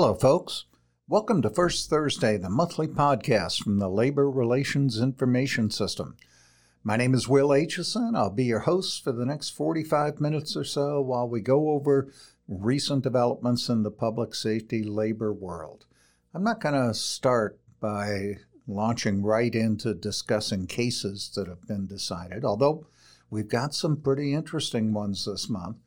Hello, 0.00 0.14
folks. 0.14 0.66
Welcome 1.08 1.42
to 1.42 1.50
First 1.50 1.90
Thursday, 1.90 2.36
the 2.36 2.48
monthly 2.48 2.86
podcast 2.86 3.64
from 3.64 3.80
the 3.80 3.88
Labor 3.88 4.30
Relations 4.30 5.00
Information 5.00 5.72
System. 5.72 6.16
My 6.84 6.96
name 6.96 7.14
is 7.14 7.26
Will 7.26 7.48
Aitchison. 7.48 8.16
I'll 8.16 8.30
be 8.30 8.44
your 8.44 8.60
host 8.60 9.02
for 9.02 9.10
the 9.10 9.26
next 9.26 9.48
45 9.50 10.20
minutes 10.20 10.56
or 10.56 10.62
so 10.62 11.00
while 11.00 11.28
we 11.28 11.40
go 11.40 11.70
over 11.70 12.12
recent 12.46 13.02
developments 13.02 13.68
in 13.68 13.82
the 13.82 13.90
public 13.90 14.36
safety 14.36 14.84
labor 14.84 15.32
world. 15.32 15.86
I'm 16.32 16.44
not 16.44 16.60
going 16.60 16.76
to 16.76 16.94
start 16.94 17.58
by 17.80 18.36
launching 18.68 19.24
right 19.24 19.52
into 19.52 19.94
discussing 19.94 20.68
cases 20.68 21.28
that 21.34 21.48
have 21.48 21.66
been 21.66 21.88
decided, 21.88 22.44
although 22.44 22.86
we've 23.30 23.48
got 23.48 23.74
some 23.74 23.96
pretty 23.96 24.32
interesting 24.32 24.92
ones 24.92 25.24
this 25.24 25.50
month. 25.50 25.78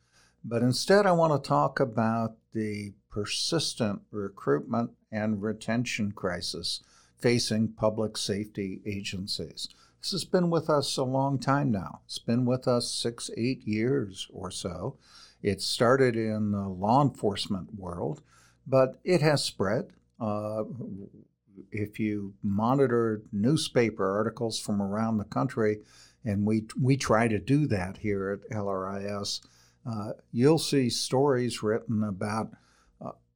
But 0.44 0.64
instead, 0.64 1.06
I 1.06 1.14
want 1.14 1.42
to 1.42 1.48
talk 1.48 1.80
about 1.80 2.36
the 2.54 2.92
persistent 3.12 4.02
recruitment 4.10 4.92
and 5.12 5.42
retention 5.42 6.12
crisis 6.14 6.82
facing 7.20 7.74
public 7.74 8.18
safety 8.18 8.82
agencies. 8.86 9.70
This 10.02 10.12
has 10.12 10.26
been 10.26 10.50
with 10.50 10.70
us 10.70 10.98
a 10.98 11.04
long 11.04 11.38
time 11.38 11.72
now. 11.72 12.02
It's 12.06 12.18
been 12.18 12.46
with 12.46 12.68
us 12.68 12.90
six, 12.90 13.30
eight 13.38 13.62
years 13.68 14.28
or 14.34 14.50
so. 14.50 14.98
It 15.44 15.62
started 15.62 16.16
in 16.16 16.52
the 16.52 16.68
law 16.68 17.04
enforcement 17.04 17.76
world, 17.78 18.24
but 18.66 19.00
it 19.04 19.22
has 19.22 19.44
spread. 19.44 19.92
Uh, 20.20 20.64
if 21.72 22.00
you 22.00 22.34
monitor 22.42 23.22
newspaper 23.32 24.18
articles 24.18 24.60
from 24.60 24.82
around 24.82 25.18
the 25.18 25.26
country, 25.26 25.80
and 26.24 26.46
we 26.46 26.66
we 26.80 26.98
try 26.98 27.28
to 27.28 27.40
do 27.40 27.68
that 27.68 27.98
here 27.98 28.30
at 28.30 28.56
LRIS, 28.56 29.42
uh, 29.86 30.12
you'll 30.32 30.60
see 30.60 30.90
stories 30.90 31.64
written 31.64 32.04
about 32.04 32.52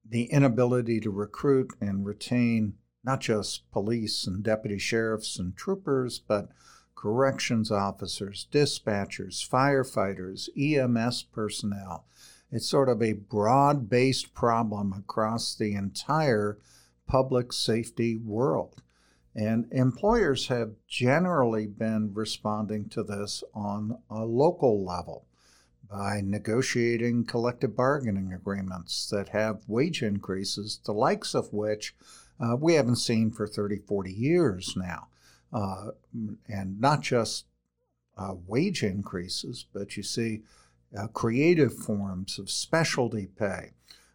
the 0.08 0.26
inability 0.26 1.00
to 1.02 1.10
recruit 1.10 1.74
and 1.82 2.06
retain 2.06 2.76
not 3.04 3.22
just 3.22 3.70
police 3.72 4.26
and 4.26 4.44
deputy 4.44 4.80
sheriffs 4.80 5.38
and 5.38 5.56
troopers, 5.56 6.20
but 6.20 6.50
corrections 6.96 7.72
officers, 7.72 8.48
dispatchers, 8.52 9.48
firefighters, 9.48 10.50
EMS 10.58 11.24
personnel. 11.24 12.06
It's 12.52 12.68
sort 12.68 12.90
of 12.90 13.02
a 13.02 13.14
broad 13.14 13.90
based 13.90 14.34
problem 14.34 14.94
across 14.94 15.56
the 15.56 15.74
entire 15.74 16.58
public 17.08 17.54
safety 17.54 18.16
world. 18.16 18.82
And 19.36 19.68
employers 19.72 20.48
have 20.48 20.72
generally 20.88 21.68
been 21.68 22.14
responding 22.14 22.90
to 22.90 23.04
this 23.04 23.44
on 23.54 24.00
a 24.10 24.24
local 24.24 24.84
level 24.84 25.28
by 25.90 26.22
negotiating 26.24 27.26
collective 27.26 27.76
bargaining 27.76 28.34
agreements 28.34 29.08
that 29.10 29.30
have 29.30 29.64
wage 29.68 30.02
increases, 30.02 30.80
the 30.86 30.94
likes 30.94 31.34
of 31.34 31.54
which 31.54 31.96
uh, 32.40 32.56
we 32.56 32.74
haven't 32.74 32.98
seen 32.98 33.32
for 33.32 33.48
30, 33.48 33.78
40 33.88 34.12
years 34.12 34.74
now. 34.76 35.08
Uh, 35.54 35.92
and 36.50 36.80
not 36.82 37.02
just 37.02 37.46
uh, 38.18 38.34
wage 38.48 38.84
increases, 38.84 39.66
but 39.74 39.96
you 39.96 40.04
see 40.04 40.42
uh, 40.98 41.08
creative 41.08 41.74
forms 41.74 42.40
of 42.40 42.50
specialty 42.50 43.28
pay. 43.28 43.72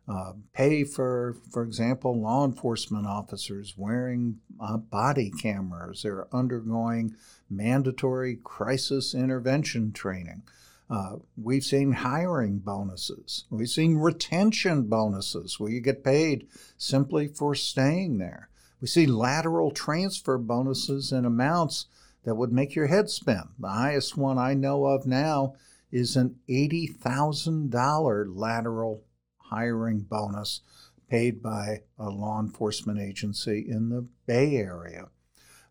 Uh, 0.08 0.32
pay 0.52 0.82
for, 0.82 1.36
for 1.52 1.62
example, 1.62 2.20
law 2.20 2.44
enforcement 2.44 3.06
officers 3.06 3.74
wearing 3.76 4.40
uh, 4.60 4.76
body 4.76 5.30
cameras. 5.30 6.02
They're 6.02 6.26
undergoing 6.34 7.14
mandatory 7.48 8.38
crisis 8.42 9.14
intervention 9.14 9.92
training. 9.92 10.42
Uh, 10.90 11.16
we've 11.40 11.62
seen 11.62 11.92
hiring 11.92 12.58
bonuses. 12.58 13.44
We've 13.48 13.68
seen 13.68 13.98
retention 13.98 14.88
bonuses 14.88 15.60
where 15.60 15.70
you 15.70 15.80
get 15.80 16.02
paid 16.02 16.48
simply 16.76 17.28
for 17.28 17.54
staying 17.54 18.18
there. 18.18 18.48
We 18.80 18.88
see 18.88 19.06
lateral 19.06 19.70
transfer 19.70 20.36
bonuses 20.36 21.12
in 21.12 21.24
amounts 21.24 21.86
that 22.24 22.34
would 22.34 22.52
make 22.52 22.74
your 22.74 22.88
head 22.88 23.08
spin. 23.08 23.44
The 23.58 23.68
highest 23.68 24.16
one 24.16 24.36
I 24.36 24.54
know 24.54 24.86
of 24.86 25.06
now 25.06 25.54
is 25.92 26.16
an 26.16 26.36
$80,000 26.48 28.26
lateral 28.34 29.04
hiring 29.36 30.00
bonus 30.00 30.60
paid 31.08 31.40
by 31.40 31.82
a 31.98 32.08
law 32.08 32.40
enforcement 32.40 32.98
agency 32.98 33.64
in 33.68 33.90
the 33.90 34.06
Bay 34.26 34.56
Area. 34.56 35.08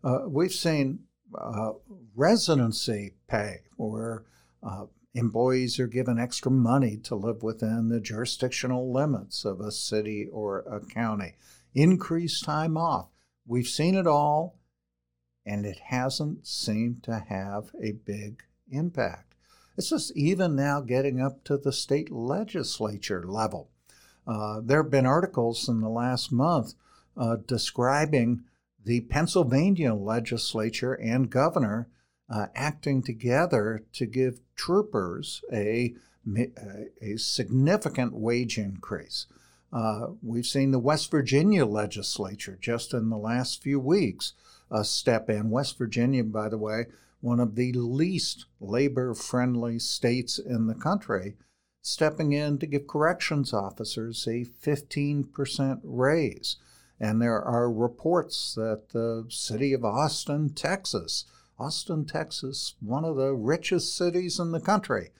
Uh, 0.02 0.20
we've 0.26 0.52
seen 0.52 1.00
uh, 1.38 1.72
residency 2.14 3.14
pay, 3.28 3.60
where 3.76 4.24
uh, 4.62 4.84
employees 5.14 5.78
are 5.78 5.86
given 5.86 6.18
extra 6.18 6.50
money 6.50 6.96
to 6.96 7.14
live 7.14 7.42
within 7.42 7.88
the 7.88 8.00
jurisdictional 8.00 8.92
limits 8.92 9.44
of 9.44 9.60
a 9.60 9.72
city 9.72 10.28
or 10.32 10.60
a 10.60 10.80
county, 10.80 11.34
increased 11.74 12.44
time 12.44 12.76
off. 12.76 13.08
We've 13.46 13.66
seen 13.66 13.94
it 13.94 14.06
all, 14.06 14.58
and 15.44 15.66
it 15.66 15.78
hasn't 15.86 16.46
seemed 16.46 17.02
to 17.04 17.24
have 17.28 17.70
a 17.82 17.92
big 17.92 18.42
impact. 18.70 19.34
It's 19.76 19.90
just 19.90 20.16
even 20.16 20.54
now 20.54 20.80
getting 20.80 21.20
up 21.20 21.42
to 21.44 21.56
the 21.56 21.72
state 21.72 22.12
legislature 22.12 23.24
level. 23.26 23.70
Uh, 24.26 24.60
there 24.62 24.82
have 24.82 24.90
been 24.90 25.06
articles 25.06 25.68
in 25.68 25.80
the 25.80 25.88
last 25.88 26.30
month 26.30 26.74
uh, 27.16 27.36
describing 27.46 28.44
the 28.84 29.00
Pennsylvania 29.02 29.94
legislature 29.94 30.94
and 30.94 31.30
governor 31.30 31.88
uh, 32.30 32.46
acting 32.54 33.02
together 33.02 33.82
to 33.92 34.06
give 34.06 34.40
troopers 34.54 35.42
a, 35.52 35.94
a 37.02 37.16
significant 37.16 38.12
wage 38.12 38.56
increase. 38.56 39.26
Uh, 39.72 40.08
we've 40.22 40.46
seen 40.46 40.70
the 40.70 40.78
West 40.78 41.10
Virginia 41.10 41.64
legislature 41.64 42.58
just 42.60 42.92
in 42.92 43.08
the 43.08 43.18
last 43.18 43.62
few 43.62 43.78
weeks 43.78 44.32
uh, 44.70 44.82
step 44.82 45.28
in. 45.28 45.50
West 45.50 45.78
Virginia, 45.78 46.24
by 46.24 46.48
the 46.48 46.58
way, 46.58 46.86
one 47.20 47.40
of 47.40 47.54
the 47.54 47.72
least 47.72 48.46
labor 48.60 49.14
friendly 49.14 49.78
states 49.78 50.38
in 50.38 50.66
the 50.66 50.74
country, 50.74 51.36
stepping 51.82 52.32
in 52.32 52.58
to 52.58 52.66
give 52.66 52.86
corrections 52.86 53.52
officers 53.52 54.26
a 54.26 54.44
15% 54.44 55.80
raise. 55.82 56.56
And 56.98 57.20
there 57.20 57.40
are 57.40 57.70
reports 57.70 58.54
that 58.54 58.90
the 58.90 59.26
city 59.28 59.72
of 59.72 59.84
Austin, 59.84 60.50
Texas, 60.50 61.24
Austin, 61.60 62.06
Texas, 62.06 62.74
one 62.80 63.04
of 63.04 63.16
the 63.16 63.34
richest 63.34 63.94
cities 63.94 64.38
in 64.38 64.50
the 64.50 64.60
country, 64.60 65.10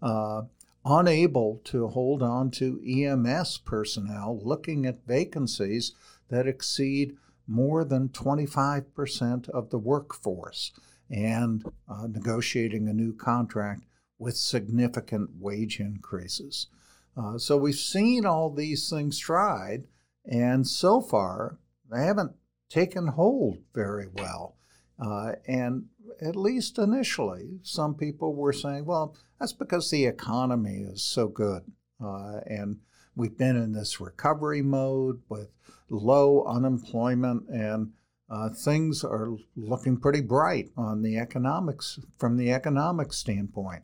uh, 0.00 0.42
unable 0.82 1.60
to 1.64 1.88
hold 1.88 2.22
on 2.22 2.50
to 2.50 2.80
EMS 2.88 3.58
personnel 3.58 4.40
looking 4.42 4.86
at 4.86 5.06
vacancies 5.06 5.92
that 6.28 6.46
exceed 6.46 7.18
more 7.46 7.84
than 7.84 8.08
25% 8.08 9.48
of 9.50 9.68
the 9.68 9.78
workforce 9.78 10.72
and 11.10 11.66
uh, 11.86 12.06
negotiating 12.06 12.88
a 12.88 12.94
new 12.94 13.12
contract 13.12 13.84
with 14.18 14.36
significant 14.36 15.28
wage 15.38 15.80
increases. 15.80 16.68
Uh, 17.14 17.36
so 17.36 17.58
we've 17.58 17.74
seen 17.74 18.24
all 18.24 18.48
these 18.48 18.88
things 18.88 19.18
tried, 19.18 19.84
and 20.24 20.66
so 20.66 21.02
far 21.02 21.58
they 21.90 22.04
haven't 22.04 22.32
taken 22.70 23.08
hold 23.08 23.58
very 23.74 24.06
well. 24.06 24.56
Uh, 25.00 25.32
and 25.46 25.86
at 26.20 26.36
least 26.36 26.78
initially, 26.78 27.58
some 27.62 27.94
people 27.94 28.34
were 28.34 28.52
saying, 28.52 28.84
well, 28.84 29.16
that's 29.38 29.52
because 29.52 29.90
the 29.90 30.04
economy 30.04 30.84
is 30.86 31.02
so 31.02 31.28
good. 31.28 31.62
Uh, 32.02 32.40
and 32.46 32.78
we've 33.16 33.38
been 33.38 33.56
in 33.56 33.72
this 33.72 34.00
recovery 34.00 34.62
mode 34.62 35.22
with 35.28 35.48
low 35.88 36.44
unemployment, 36.44 37.48
and 37.48 37.92
uh, 38.28 38.50
things 38.50 39.02
are 39.02 39.36
looking 39.56 39.96
pretty 39.96 40.20
bright 40.20 40.70
on 40.76 41.02
the 41.02 41.18
economics 41.18 41.98
from 42.18 42.36
the 42.36 42.52
economic 42.52 43.12
standpoint. 43.12 43.82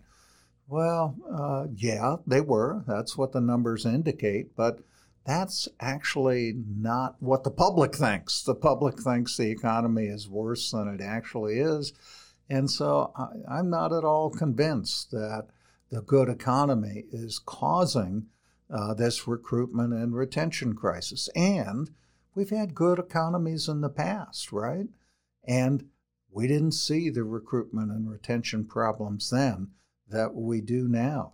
Well, 0.68 1.16
uh, 1.30 1.66
yeah, 1.74 2.16
they 2.26 2.40
were. 2.40 2.84
That's 2.86 3.16
what 3.16 3.32
the 3.32 3.40
numbers 3.40 3.86
indicate, 3.86 4.56
but 4.56 4.80
that's 5.26 5.68
actually 5.80 6.54
not 6.56 7.16
what 7.20 7.42
the 7.42 7.50
public 7.50 7.96
thinks. 7.96 8.42
The 8.42 8.54
public 8.54 9.00
thinks 9.00 9.36
the 9.36 9.50
economy 9.50 10.06
is 10.06 10.28
worse 10.28 10.70
than 10.70 10.86
it 10.86 11.00
actually 11.00 11.58
is. 11.58 11.92
And 12.48 12.70
so 12.70 13.12
I, 13.48 13.58
am 13.58 13.68
not 13.68 13.92
at 13.92 14.04
all 14.04 14.30
convinced 14.30 15.10
that 15.10 15.48
the 15.90 16.00
good 16.00 16.28
economy 16.28 17.06
is 17.10 17.40
causing 17.40 18.26
uh, 18.70 18.94
this 18.94 19.26
recruitment 19.26 19.92
and 19.92 20.14
retention 20.14 20.74
crisis. 20.74 21.28
And 21.34 21.90
we've 22.36 22.50
had 22.50 22.74
good 22.74 23.00
economies 23.00 23.68
in 23.68 23.80
the 23.80 23.88
past, 23.88 24.52
right? 24.52 24.86
And 25.46 25.88
we 26.30 26.46
didn't 26.46 26.72
see 26.72 27.10
the 27.10 27.24
recruitment 27.24 27.90
and 27.90 28.08
retention 28.08 28.64
problems 28.64 29.30
then 29.30 29.72
that 30.08 30.34
we 30.34 30.60
do 30.60 30.86
now. 30.86 31.32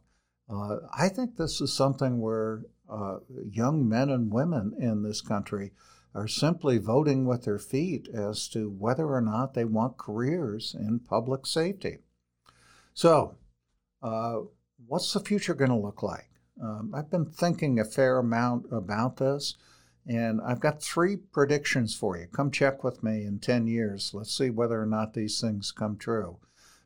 Uh, 0.48 0.76
I 0.96 1.08
think 1.08 1.36
this 1.36 1.60
is 1.60 1.72
something 1.74 2.20
where 2.20 2.62
uh, 2.88 3.18
young 3.50 3.88
men 3.88 4.10
and 4.10 4.32
women 4.32 4.74
in 4.78 5.02
this 5.02 5.20
country 5.20 5.72
are 6.14 6.28
simply 6.28 6.78
voting 6.78 7.24
with 7.24 7.44
their 7.44 7.58
feet 7.58 8.08
as 8.08 8.48
to 8.48 8.68
whether 8.70 9.06
or 9.06 9.20
not 9.20 9.54
they 9.54 9.64
want 9.64 9.96
careers 9.96 10.76
in 10.78 11.00
public 11.00 11.46
safety. 11.46 11.98
So, 12.92 13.36
uh, 14.02 14.40
what's 14.86 15.12
the 15.12 15.20
future 15.20 15.54
going 15.54 15.70
to 15.70 15.76
look 15.76 16.02
like? 16.02 16.28
Um, 16.62 16.92
I've 16.94 17.10
been 17.10 17.26
thinking 17.26 17.78
a 17.78 17.84
fair 17.84 18.18
amount 18.18 18.66
about 18.70 19.16
this, 19.16 19.56
And 20.06 20.40
I've 20.40 20.60
got 20.60 20.82
three 20.82 21.16
predictions 21.16 21.94
for 21.94 22.18
you. 22.18 22.26
Come 22.26 22.50
check 22.50 22.82
with 22.82 23.04
me 23.04 23.24
in 23.24 23.38
10 23.38 23.68
years. 23.68 24.12
Let's 24.12 24.36
see 24.36 24.50
whether 24.50 24.82
or 24.82 24.86
not 24.86 25.14
these 25.14 25.40
things 25.40 25.70
come 25.70 25.96
true. 25.96 26.38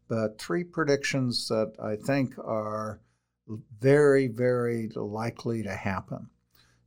But 0.07 0.39
three 0.39 0.65
predictions 0.65 1.49
that 1.49 1.73
I 1.83 1.97
think 1.97 2.39
are 2.39 3.01
very, 3.49 4.27
very 4.27 4.89
likely 4.95 5.63
to 5.63 5.75
happen. 5.75 6.31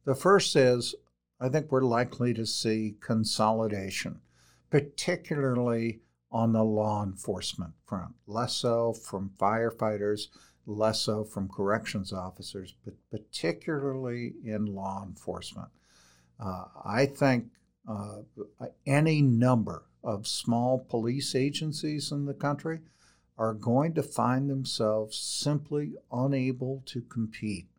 The 0.06 0.16
first 0.16 0.56
is 0.56 0.96
I 1.40 1.50
think 1.50 1.72
we're 1.72 1.82
likely 1.82 2.34
to 2.34 2.46
see 2.46 2.98
consolidation, 3.00 4.20
particularly 4.70 6.02
on 6.32 6.52
the 6.54 6.64
law 6.64 7.04
enforcement 7.04 7.74
front, 7.86 8.14
less 8.28 8.56
so 8.56 8.94
from 8.94 9.32
firefighters, 9.38 10.28
less 10.66 11.02
so 11.02 11.24
from 11.24 11.48
corrections 11.48 12.12
officers, 12.12 12.76
but 12.84 12.94
particularly 13.10 14.34
in 14.44 14.66
law 14.66 15.04
enforcement. 15.08 15.70
Uh, 16.40 16.66
I 16.86 17.06
think 17.06 17.48
uh, 17.88 18.20
any 18.86 19.22
number 19.22 19.84
of 20.04 20.28
small 20.28 20.86
police 20.90 21.36
agencies 21.36 22.12
in 22.12 22.26
the 22.26 22.34
country 22.34 22.80
are 23.40 23.54
going 23.54 23.94
to 23.94 24.04
find 24.04 24.50
themselves 24.50 25.18
simply 25.18 25.94
unable 26.12 26.84
to 26.86 27.02
compete 27.02 27.70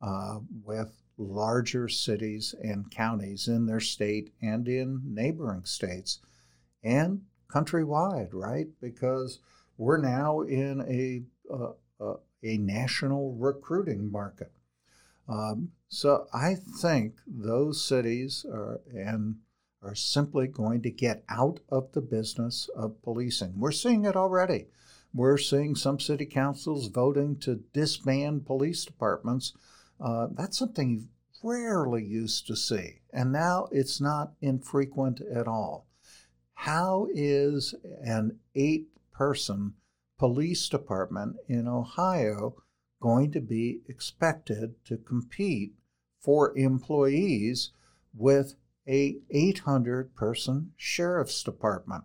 uh, 0.00 0.38
with 0.64 1.02
larger 1.18 1.88
cities 1.88 2.54
and 2.62 2.90
counties 2.92 3.48
in 3.48 3.66
their 3.66 3.80
state 3.80 4.32
and 4.40 4.68
in 4.68 5.02
neighboring 5.04 5.64
states 5.64 6.20
and 6.84 7.22
countrywide, 7.52 8.28
right? 8.32 8.68
Because 8.80 9.40
we're 9.76 9.98
now 9.98 10.40
in 10.42 10.80
a, 10.88 11.22
uh, 11.52 11.72
uh, 12.00 12.16
a 12.44 12.56
national 12.56 13.34
recruiting 13.34 14.10
market. 14.10 14.52
Um, 15.28 15.72
so 15.88 16.28
I 16.32 16.54
think 16.54 17.16
those 17.26 17.84
cities 17.84 18.46
are 18.48 18.80
and 18.94 19.36
are 19.82 19.94
simply 19.94 20.46
going 20.46 20.82
to 20.82 20.90
get 20.90 21.24
out 21.28 21.60
of 21.68 21.90
the 21.92 22.00
business 22.00 22.68
of 22.76 23.02
policing. 23.02 23.54
We're 23.58 23.72
seeing 23.72 24.04
it 24.04 24.14
already. 24.14 24.66
We're 25.12 25.38
seeing 25.38 25.74
some 25.74 25.98
city 25.98 26.26
councils 26.26 26.86
voting 26.86 27.36
to 27.40 27.64
disband 27.72 28.46
police 28.46 28.84
departments. 28.84 29.52
Uh, 30.00 30.28
that's 30.32 30.58
something 30.58 30.90
you 30.90 31.08
rarely 31.42 32.04
used 32.04 32.46
to 32.46 32.56
see, 32.56 33.00
and 33.12 33.32
now 33.32 33.68
it's 33.72 34.00
not 34.00 34.34
infrequent 34.40 35.20
at 35.20 35.48
all. 35.48 35.86
How 36.54 37.08
is 37.12 37.74
an 38.04 38.38
eight 38.54 38.88
person 39.12 39.74
police 40.18 40.68
department 40.68 41.36
in 41.48 41.66
Ohio 41.66 42.62
going 43.00 43.32
to 43.32 43.40
be 43.40 43.80
expected 43.88 44.74
to 44.84 44.96
compete 44.98 45.72
for 46.20 46.56
employees 46.56 47.70
with 48.14 48.54
a 48.86 49.16
800 49.30 50.14
person 50.14 50.72
sheriff's 50.76 51.42
department? 51.42 52.04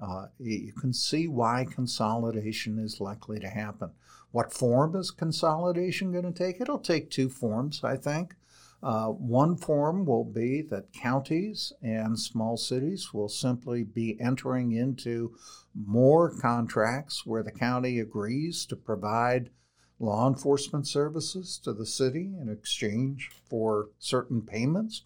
Uh, 0.00 0.26
you 0.38 0.72
can 0.72 0.92
see 0.92 1.28
why 1.28 1.66
consolidation 1.70 2.78
is 2.78 3.00
likely 3.00 3.38
to 3.38 3.48
happen. 3.48 3.90
What 4.32 4.52
form 4.52 4.96
is 4.96 5.10
consolidation 5.10 6.12
going 6.12 6.24
to 6.24 6.32
take? 6.32 6.60
It'll 6.60 6.78
take 6.78 7.10
two 7.10 7.28
forms, 7.28 7.84
I 7.84 7.96
think. 7.96 8.34
Uh, 8.82 9.08
one 9.08 9.56
form 9.56 10.06
will 10.06 10.24
be 10.24 10.62
that 10.62 10.92
counties 10.92 11.72
and 11.82 12.18
small 12.18 12.56
cities 12.56 13.12
will 13.12 13.28
simply 13.28 13.82
be 13.82 14.18
entering 14.18 14.72
into 14.72 15.36
more 15.74 16.30
contracts 16.30 17.26
where 17.26 17.42
the 17.42 17.52
county 17.52 17.98
agrees 17.98 18.64
to 18.64 18.76
provide 18.76 19.50
law 19.98 20.26
enforcement 20.26 20.86
services 20.86 21.60
to 21.62 21.74
the 21.74 21.84
city 21.84 22.32
in 22.40 22.48
exchange 22.48 23.30
for 23.44 23.90
certain 23.98 24.40
payments. 24.40 25.02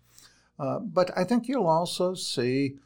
Uh, 0.56 0.78
but 0.78 1.10
I 1.16 1.24
think 1.24 1.48
you'll 1.48 1.66
also 1.66 2.14
see 2.14 2.76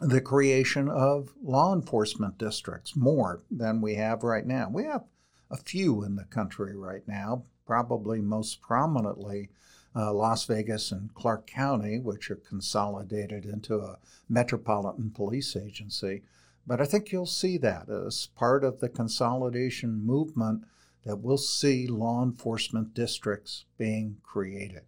the 0.00 0.20
creation 0.20 0.88
of 0.88 1.34
law 1.42 1.74
enforcement 1.74 2.38
districts 2.38 2.96
more 2.96 3.42
than 3.50 3.80
we 3.80 3.96
have 3.96 4.22
right 4.22 4.46
now. 4.46 4.68
We 4.72 4.84
have 4.84 5.04
a 5.50 5.56
few 5.56 6.02
in 6.02 6.16
the 6.16 6.24
country 6.24 6.74
right 6.74 7.06
now, 7.06 7.44
probably 7.66 8.20
most 8.20 8.62
prominently 8.62 9.50
uh, 9.94 10.12
Las 10.12 10.46
Vegas 10.46 10.90
and 10.90 11.12
Clark 11.14 11.46
County, 11.46 11.98
which 11.98 12.30
are 12.30 12.36
consolidated 12.36 13.44
into 13.44 13.78
a 13.80 13.98
metropolitan 14.28 15.10
police 15.10 15.54
agency. 15.54 16.22
But 16.66 16.80
I 16.80 16.84
think 16.84 17.10
you'll 17.10 17.26
see 17.26 17.58
that 17.58 17.88
as 17.90 18.28
part 18.36 18.64
of 18.64 18.80
the 18.80 18.88
consolidation 18.88 20.04
movement 20.04 20.64
that 21.04 21.16
we'll 21.16 21.38
see 21.38 21.86
law 21.86 22.22
enforcement 22.22 22.94
districts 22.94 23.64
being 23.76 24.18
created. 24.22 24.82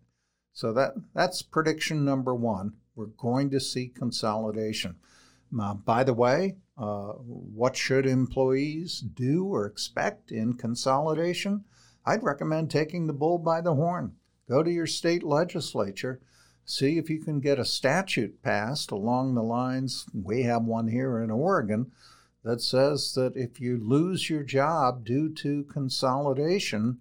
So 0.52 0.72
that 0.74 0.94
that's 1.14 1.42
prediction 1.42 2.04
number 2.04 2.34
one. 2.34 2.74
We're 2.94 3.06
going 3.06 3.50
to 3.50 3.60
see 3.60 3.88
consolidation. 3.88 4.96
Uh, 5.58 5.74
by 5.74 6.04
the 6.04 6.14
way, 6.14 6.56
uh, 6.76 7.12
what 7.12 7.76
should 7.76 8.06
employees 8.06 9.00
do 9.00 9.46
or 9.46 9.66
expect 9.66 10.32
in 10.32 10.54
consolidation? 10.54 11.64
I'd 12.04 12.22
recommend 12.22 12.70
taking 12.70 13.06
the 13.06 13.12
bull 13.12 13.38
by 13.38 13.60
the 13.60 13.74
horn. 13.74 14.16
Go 14.48 14.62
to 14.62 14.70
your 14.70 14.86
state 14.86 15.22
legislature, 15.22 16.20
see 16.64 16.98
if 16.98 17.08
you 17.08 17.20
can 17.20 17.40
get 17.40 17.58
a 17.58 17.64
statute 17.64 18.42
passed 18.42 18.90
along 18.90 19.34
the 19.34 19.42
lines 19.42 20.06
we 20.12 20.42
have 20.42 20.64
one 20.64 20.88
here 20.88 21.20
in 21.20 21.30
Oregon 21.30 21.92
that 22.44 22.60
says 22.60 23.12
that 23.14 23.36
if 23.36 23.60
you 23.60 23.78
lose 23.78 24.28
your 24.28 24.42
job 24.42 25.04
due 25.04 25.32
to 25.32 25.64
consolidation, 25.64 26.98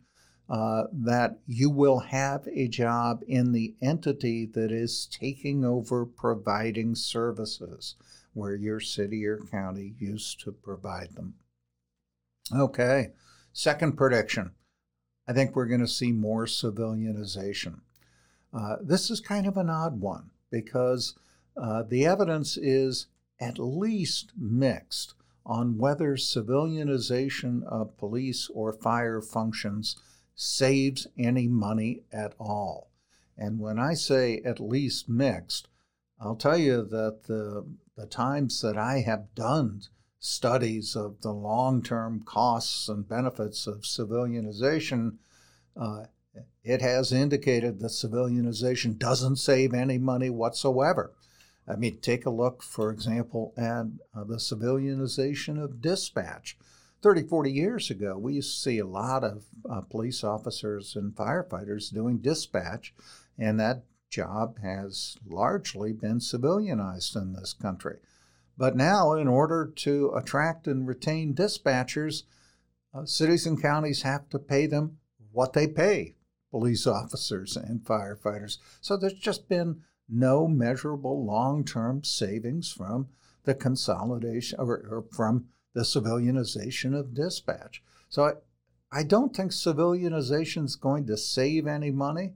uh, 0.52 0.84
that 0.92 1.40
you 1.48 1.70
will 1.70 2.00
have 2.00 2.46
a 2.54 2.68
job 2.68 3.24
in 3.26 3.54
the 3.54 3.74
entity 3.82 4.46
that 4.46 4.72
is 4.72 5.08
taking 5.10 5.64
over 5.64 6.06
providing 6.06 6.94
services 6.94 7.96
where 8.34 8.56
your 8.56 8.80
city 8.80 9.26
or 9.26 9.38
county 9.50 9.96
used 9.98 10.42
to 10.42 10.52
provide 10.52 11.16
them. 11.16 11.36
Okay, 12.54 13.12
second 13.54 13.94
prediction 13.96 14.52
I 15.28 15.34
think 15.34 15.56
we're 15.56 15.68
going 15.68 15.80
to 15.80 15.88
see 15.88 16.12
more 16.12 16.46
civilianization. 16.46 17.80
Uh, 18.54 18.76
this 18.82 19.10
is 19.10 19.22
kind 19.22 19.48
of 19.48 19.56
an 19.56 19.70
odd 19.70 20.02
one 20.02 20.32
because 20.50 21.16
uh, 21.56 21.84
the 21.84 22.06
evidence 22.06 22.58
is 22.58 23.08
at 23.40 23.58
least 23.58 24.34
mixed 24.38 25.14
on 25.46 25.78
whether 25.78 26.18
civilianization 26.18 27.64
of 27.64 27.98
police 27.98 28.50
or 28.54 28.74
fire 28.74 29.22
functions 29.22 29.96
saves 30.42 31.06
any 31.20 31.48
money 31.48 32.02
at 32.12 32.34
all. 32.40 32.90
And 33.38 33.60
when 33.60 33.78
I 33.78 33.94
say 33.94 34.42
at 34.44 34.60
least 34.60 35.08
mixed, 35.08 35.68
I'll 36.20 36.36
tell 36.36 36.58
you 36.58 36.84
that 36.84 37.26
the, 37.28 37.68
the 37.96 38.08
times 38.08 38.60
that 38.62 38.76
I 38.76 39.02
have 39.02 39.36
done 39.36 39.84
studies 40.20 40.96
of 40.96 41.22
the 41.22 41.32
long 41.32 41.84
term 41.84 42.24
costs 42.26 42.90
and 42.90 43.08
benefits 43.08 43.68
of 43.68 43.82
civilianization, 43.82 45.18
uh, 45.80 46.06
it 46.64 46.82
has 46.82 47.12
indicated 47.12 47.80
that 47.80 47.90
civilianization 47.90 48.98
doesn't 48.98 49.36
save 49.36 49.76
any 49.76 50.00
money 50.00 50.32
whatsoever. 50.32 51.14
I 51.68 51.76
mean, 51.76 52.00
take 52.00 52.26
a 52.26 52.32
look, 52.32 52.64
for 52.64 52.90
example, 52.90 53.54
at 53.56 53.86
uh, 54.16 54.24
the 54.24 54.38
civilianization 54.38 55.64
of 55.64 55.82
dispatch. 55.82 56.58
30, 57.02 57.24
40 57.24 57.52
years 57.52 57.90
ago, 57.90 58.18
we 58.18 58.36
used 58.36 58.54
to 58.54 58.62
see 58.62 58.80
a 58.80 58.86
lot 58.86 59.24
of 59.24 59.44
uh, 59.70 59.82
police 59.82 60.24
officers 60.24 60.96
and 60.96 61.16
firefighters 61.16 61.94
doing 61.94 62.20
dispatch, 62.20 62.94
and 63.38 63.60
that 63.60 63.84
job 64.10 64.60
has 64.62 65.18
largely 65.26 65.94
been 65.94 66.20
civilianized 66.20 67.16
in 67.16 67.34
this 67.34 67.54
country. 67.54 67.98
But 68.58 68.76
now, 68.76 69.14
in 69.14 69.28
order 69.28 69.72
to 69.78 70.14
attract 70.16 70.68
and 70.68 70.88
retain 70.88 71.34
dispatchers, 71.34 72.24
uh, 72.94 73.06
cities 73.06 73.48
and 73.48 73.60
counties 73.60 74.04
have 74.04 74.30
to 74.30 74.38
pay 74.38 74.68
them 74.68 74.98
what 75.32 75.54
they 75.54 75.68
pay 75.68 76.16
police 76.52 76.86
officers 76.86 77.56
and 77.56 77.84
firefighters. 77.84 78.58
So 78.82 78.98
there's 78.98 79.14
just 79.14 79.48
been 79.48 79.82
no 80.08 80.48
measurable 80.48 81.26
long 81.26 81.64
term 81.64 82.04
savings 82.04 82.72
from 82.72 83.08
the 83.46 83.56
consolidation 83.56 84.60
or, 84.60 84.68
or, 84.68 85.06
from 85.12 85.46
the 85.74 85.82
civilianization 85.82 86.98
of 86.98 87.14
dispatch. 87.14 87.84
So 88.10 88.26
I, 88.26 88.32
I 88.92 89.04
don't 89.04 89.36
think 89.36 89.52
civilianization 89.52 90.66
is 90.66 90.76
going 90.76 91.08
to 91.08 91.18
save 91.18 91.66
any 91.66 91.92
money, 91.92 92.34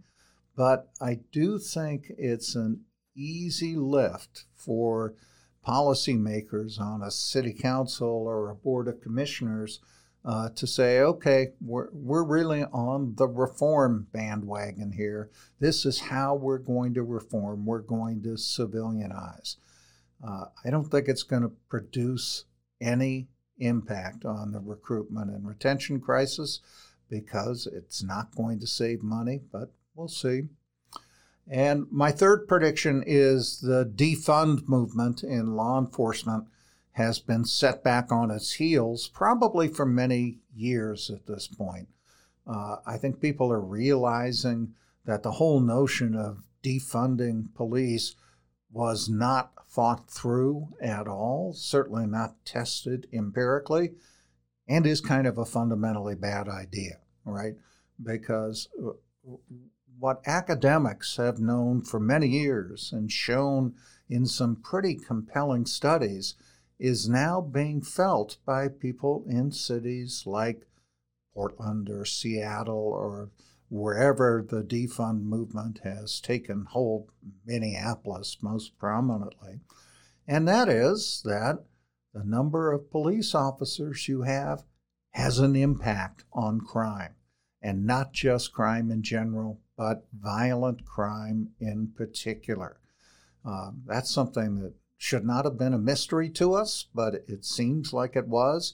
but 0.56 0.90
I 1.02 1.20
do 1.32 1.60
think 1.60 2.12
it's 2.18 2.56
an 2.56 2.82
easy 3.16 3.76
lift 3.76 4.46
for 4.56 5.16
policymakers 5.66 6.80
on 6.80 7.02
a 7.02 7.12
city 7.12 7.54
council 7.54 8.08
or 8.08 8.50
a 8.50 8.56
board 8.56 8.88
of 8.88 9.02
commissioners 9.02 9.80
uh, 10.24 10.50
to 10.50 10.66
say, 10.66 11.00
okay, 11.02 11.50
we're, 11.62 11.90
we're 11.92 12.24
really 12.24 12.64
on 12.64 13.14
the 13.16 13.28
reform 13.28 14.08
bandwagon 14.12 14.92
here. 14.92 15.30
This 15.60 15.86
is 15.86 16.00
how 16.00 16.36
we're 16.36 16.58
going 16.58 16.94
to 16.96 17.04
reform. 17.04 17.66
We're 17.66 17.80
going 17.80 18.24
to 18.24 18.30
civilianize. 18.30 19.58
Uh, 20.26 20.46
I 20.64 20.70
don't 20.70 20.86
think 20.86 21.08
it's 21.08 21.24
going 21.24 21.44
to 21.44 21.52
produce 21.70 22.46
any 22.82 23.28
impact 23.58 24.26
on 24.26 24.52
the 24.52 24.60
recruitment 24.60 25.32
and 25.32 25.48
retention 25.48 26.00
crisis 26.00 26.60
because 27.10 27.68
it's 27.68 28.04
not 28.04 28.36
going 28.36 28.60
to 28.60 28.68
save 28.68 29.02
money, 29.02 29.40
but 29.52 29.72
we'll 29.96 30.08
see. 30.08 30.44
And 31.48 31.86
my 31.92 32.12
third 32.12 32.48
prediction 32.48 33.04
is 33.06 33.60
the 33.60 33.86
defund 33.86 34.68
movement 34.68 35.24
in 35.24 35.56
law 35.56 35.80
enforcement 35.80 36.46
has 36.94 37.20
been 37.20 37.46
set 37.46 37.84
back 37.84 38.12
on 38.12 38.32
its 38.32 38.54
heels, 38.54 39.10
probably 39.10 39.68
for 39.68 39.86
many 39.86 40.40
years 40.56 41.10
at 41.10 41.28
this 41.28 41.48
point. 41.48 41.88
Uh, 42.48 42.78
I 42.86 42.98
think 42.98 43.20
people 43.20 43.52
are 43.52 43.60
realizing 43.62 44.74
that 45.06 45.22
the 45.22 45.34
whole 45.34 45.60
notion 45.60 46.16
of 46.16 46.44
defunding 46.64 47.54
police 47.54 48.16
was 48.76 49.08
not 49.08 49.54
thought 49.70 50.10
through 50.10 50.68
at 50.82 51.08
all, 51.08 51.54
certainly 51.54 52.06
not 52.06 52.36
tested 52.44 53.08
empirically, 53.14 53.94
and 54.68 54.86
is 54.86 55.00
kind 55.00 55.26
of 55.26 55.38
a 55.38 55.46
fundamentally 55.46 56.14
bad 56.14 56.50
idea, 56.50 56.98
right? 57.24 57.54
Because 58.04 58.68
uh, 58.86 58.90
what 59.98 60.22
academics 60.28 61.16
have 61.16 61.40
known 61.40 61.84
for 61.84 62.02
many 62.02 62.28
years 62.28 62.92
and 62.92 63.10
shown 63.10 63.74
in 64.10 64.26
some 64.26 64.58
pretty 64.58 64.96
compelling 64.96 65.66
studies 65.66 66.36
is 66.78 67.08
now 67.08 67.40
being 67.40 67.82
felt 67.82 68.40
by 68.46 68.68
people 68.68 69.24
in 69.26 69.54
cities 69.54 70.24
like 70.26 70.68
Portland 71.34 71.90
or 71.90 72.04
Seattle 72.04 72.92
or 72.94 73.30
wherever 73.70 74.46
the 74.48 74.64
defund 74.64 75.24
movement 75.24 75.80
has 75.84 76.20
taken 76.20 76.66
hold, 76.70 77.10
Minneapolis 77.46 78.38
most 78.42 78.78
prominently. 78.78 79.62
And 80.28 80.48
that 80.48 80.70
is 80.70 81.22
that 81.26 81.66
the 82.14 82.24
number 82.24 82.72
of 82.72 82.92
police 82.92 83.36
officers 83.36 84.08
you 84.08 84.22
have 84.22 84.64
has 85.12 85.40
an 85.40 85.56
impact 85.56 86.24
on 86.34 86.60
crime, 86.62 87.16
and 87.62 87.86
not 87.86 88.14
just 88.14 88.54
crime 88.54 88.92
in 88.92 89.02
general, 89.02 89.62
but 89.78 90.08
violent 90.14 90.86
crime 90.86 91.50
in 91.60 91.92
particular. 91.96 92.80
Uh, 93.46 93.72
that's 93.86 94.14
something 94.14 94.60
that 94.62 94.74
should 94.98 95.26
not 95.26 95.46
have 95.46 95.58
been 95.58 95.74
a 95.74 95.78
mystery 95.78 96.30
to 96.30 96.54
us, 96.54 96.86
but 96.94 97.16
it 97.28 97.46
seems 97.46 97.94
like 97.94 98.16
it 98.16 98.28
was. 98.28 98.74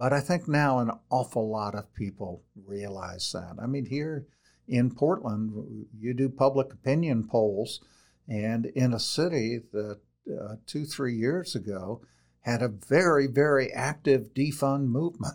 But 0.00 0.14
I 0.14 0.20
think 0.20 0.48
now 0.48 0.78
an 0.78 0.92
awful 1.10 1.50
lot 1.50 1.74
of 1.74 1.92
people 1.92 2.42
realize 2.66 3.30
that. 3.32 3.56
I 3.62 3.66
mean, 3.66 3.84
here 3.84 4.26
in 4.66 4.94
Portland, 4.94 5.88
you 5.94 6.14
do 6.14 6.30
public 6.30 6.72
opinion 6.72 7.28
polls, 7.28 7.80
and 8.26 8.64
in 8.64 8.94
a 8.94 8.98
city 8.98 9.60
that 9.74 10.00
uh, 10.26 10.54
two, 10.64 10.86
three 10.86 11.14
years 11.14 11.54
ago 11.54 12.00
had 12.40 12.62
a 12.62 12.68
very, 12.68 13.26
very 13.26 13.70
active 13.74 14.32
defund 14.32 14.86
movement. 14.86 15.34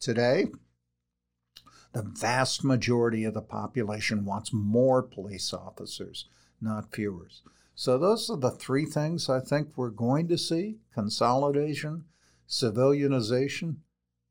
Today, 0.00 0.46
the 1.92 2.02
vast 2.02 2.64
majority 2.64 3.22
of 3.22 3.34
the 3.34 3.40
population 3.42 4.24
wants 4.24 4.52
more 4.52 5.04
police 5.04 5.52
officers, 5.52 6.26
not 6.60 6.92
fewer. 6.92 7.28
So, 7.76 7.96
those 7.96 8.28
are 8.28 8.36
the 8.36 8.50
three 8.50 8.86
things 8.86 9.30
I 9.30 9.38
think 9.38 9.68
we're 9.76 9.90
going 9.90 10.26
to 10.28 10.36
see 10.36 10.78
consolidation, 10.92 12.06
civilianization, 12.48 13.76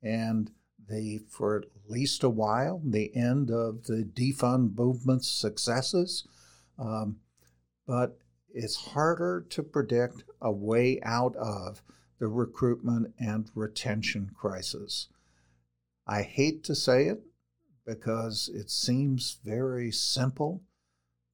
and 0.02 0.50
the, 0.88 1.20
for 1.28 1.58
at 1.58 1.64
least 1.88 2.24
a 2.24 2.30
while, 2.30 2.80
the 2.84 3.14
end 3.14 3.50
of 3.50 3.84
the 3.84 4.02
defund 4.02 4.76
movement's 4.76 5.30
successes. 5.30 6.26
Um, 6.78 7.16
but 7.86 8.18
it's 8.52 8.76
harder 8.76 9.46
to 9.50 9.62
predict 9.62 10.24
a 10.40 10.50
way 10.50 11.00
out 11.02 11.36
of 11.36 11.82
the 12.18 12.28
recruitment 12.28 13.14
and 13.18 13.50
retention 13.54 14.30
crisis. 14.34 15.08
I 16.06 16.22
hate 16.22 16.64
to 16.64 16.74
say 16.74 17.06
it, 17.06 17.22
because 17.86 18.50
it 18.52 18.70
seems 18.70 19.38
very 19.44 19.90
simple, 19.90 20.62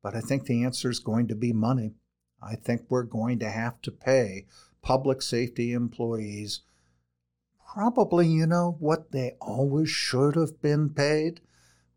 but 0.02 0.14
I 0.14 0.20
think 0.20 0.44
the 0.44 0.64
answer 0.64 0.88
is 0.88 1.00
going 1.00 1.28
to 1.28 1.34
be 1.34 1.52
money. 1.52 1.94
I 2.42 2.54
think 2.54 2.82
we're 2.88 3.02
going 3.02 3.38
to 3.40 3.50
have 3.50 3.82
to 3.82 3.90
pay 3.90 4.46
public 4.82 5.22
safety 5.22 5.72
employees 5.72 6.62
probably, 7.72 8.26
you 8.26 8.46
know, 8.46 8.76
what 8.78 9.12
they 9.12 9.36
always 9.40 9.88
should 9.88 10.36
have 10.36 10.60
been 10.60 10.90
paid. 10.90 11.40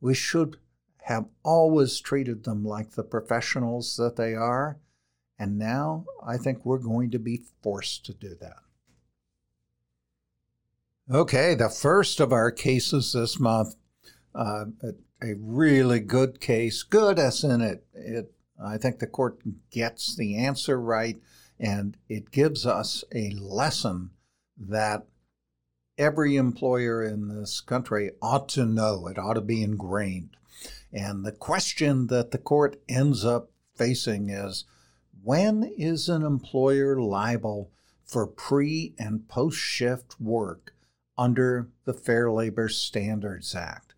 We 0.01 0.13
should 0.13 0.57
have 1.03 1.25
always 1.43 1.99
treated 1.99 2.43
them 2.43 2.63
like 2.63 2.91
the 2.91 3.03
professionals 3.03 3.95
that 3.97 4.15
they 4.15 4.35
are. 4.35 4.79
And 5.37 5.57
now 5.57 6.05
I 6.25 6.37
think 6.37 6.65
we're 6.65 6.79
going 6.79 7.11
to 7.11 7.19
be 7.19 7.43
forced 7.63 8.05
to 8.05 8.13
do 8.13 8.35
that. 8.41 8.57
Okay, 11.11 11.55
the 11.55 11.69
first 11.69 12.19
of 12.19 12.31
our 12.31 12.51
cases 12.51 13.13
this 13.13 13.39
month 13.39 13.75
uh, 14.35 14.65
a, 15.21 15.33
really 15.37 15.99
good 15.99 16.39
case. 16.39 16.83
Good 16.83 17.17
as 17.17 17.43
in 17.43 17.61
it, 17.61 17.85
it. 17.93 18.31
I 18.63 18.77
think 18.77 18.99
the 18.99 19.07
court 19.07 19.39
gets 19.71 20.15
the 20.15 20.37
answer 20.37 20.79
right, 20.79 21.17
and 21.59 21.97
it 22.07 22.31
gives 22.31 22.65
us 22.65 23.03
a 23.13 23.31
lesson 23.31 24.11
that 24.57 25.07
every 25.99 26.35
employer 26.37 27.03
in 27.03 27.27
this 27.27 27.59
country 27.59 28.11
ought 28.21 28.47
to 28.49 28.65
know. 28.65 29.07
It 29.07 29.17
ought 29.19 29.33
to 29.33 29.41
be 29.41 29.61
ingrained. 29.61 30.37
And 30.91 31.23
the 31.25 31.33
question 31.33 32.07
that 32.07 32.31
the 32.31 32.39
court 32.39 32.81
ends 32.87 33.25
up 33.25 33.51
facing 33.75 34.29
is 34.29 34.63
when 35.21 35.63
is 35.77 36.07
an 36.09 36.23
employer 36.23 36.99
liable 36.99 37.69
for 38.05 38.25
pre 38.25 38.95
and 38.97 39.27
post 39.27 39.59
shift 39.59 40.19
work 40.19 40.73
under 41.17 41.67
the 41.83 41.93
Fair 41.93 42.31
Labor 42.31 42.69
Standards 42.69 43.53
Act? 43.53 43.93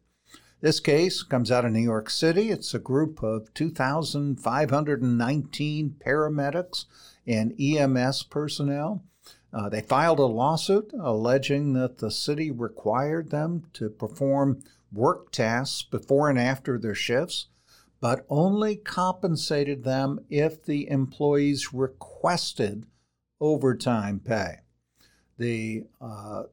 This 0.59 0.79
case 0.79 1.21
comes 1.23 1.51
out 1.51 1.65
of 1.65 1.71
New 1.71 1.79
York 1.79 2.09
City. 2.09 2.49
It's 2.49 2.73
a 2.73 2.79
group 2.79 3.23
of 3.23 3.53
2,519 3.53 5.95
paramedics 6.05 6.85
and 7.25 7.57
EMS 7.59 8.23
personnel. 8.23 9.03
Uh, 9.53 9.67
they 9.67 9.81
filed 9.81 10.19
a 10.19 10.25
lawsuit 10.25 10.91
alleging 10.99 11.73
that 11.73 11.97
the 11.97 12.11
city 12.11 12.49
required 12.49 13.29
them 13.29 13.63
to 13.73 13.89
perform 13.89 14.63
work 14.91 15.31
tasks 15.31 15.83
before 15.83 16.29
and 16.29 16.39
after 16.39 16.77
their 16.77 16.95
shifts, 16.95 17.47
but 17.99 18.25
only 18.29 18.75
compensated 18.75 19.83
them 19.83 20.19
if 20.29 20.63
the 20.63 20.89
employees 20.89 21.73
requested 21.73 22.85
overtime 23.39 24.19
pay. 24.19 24.59
The, 25.37 25.85
uh, 25.99 26.43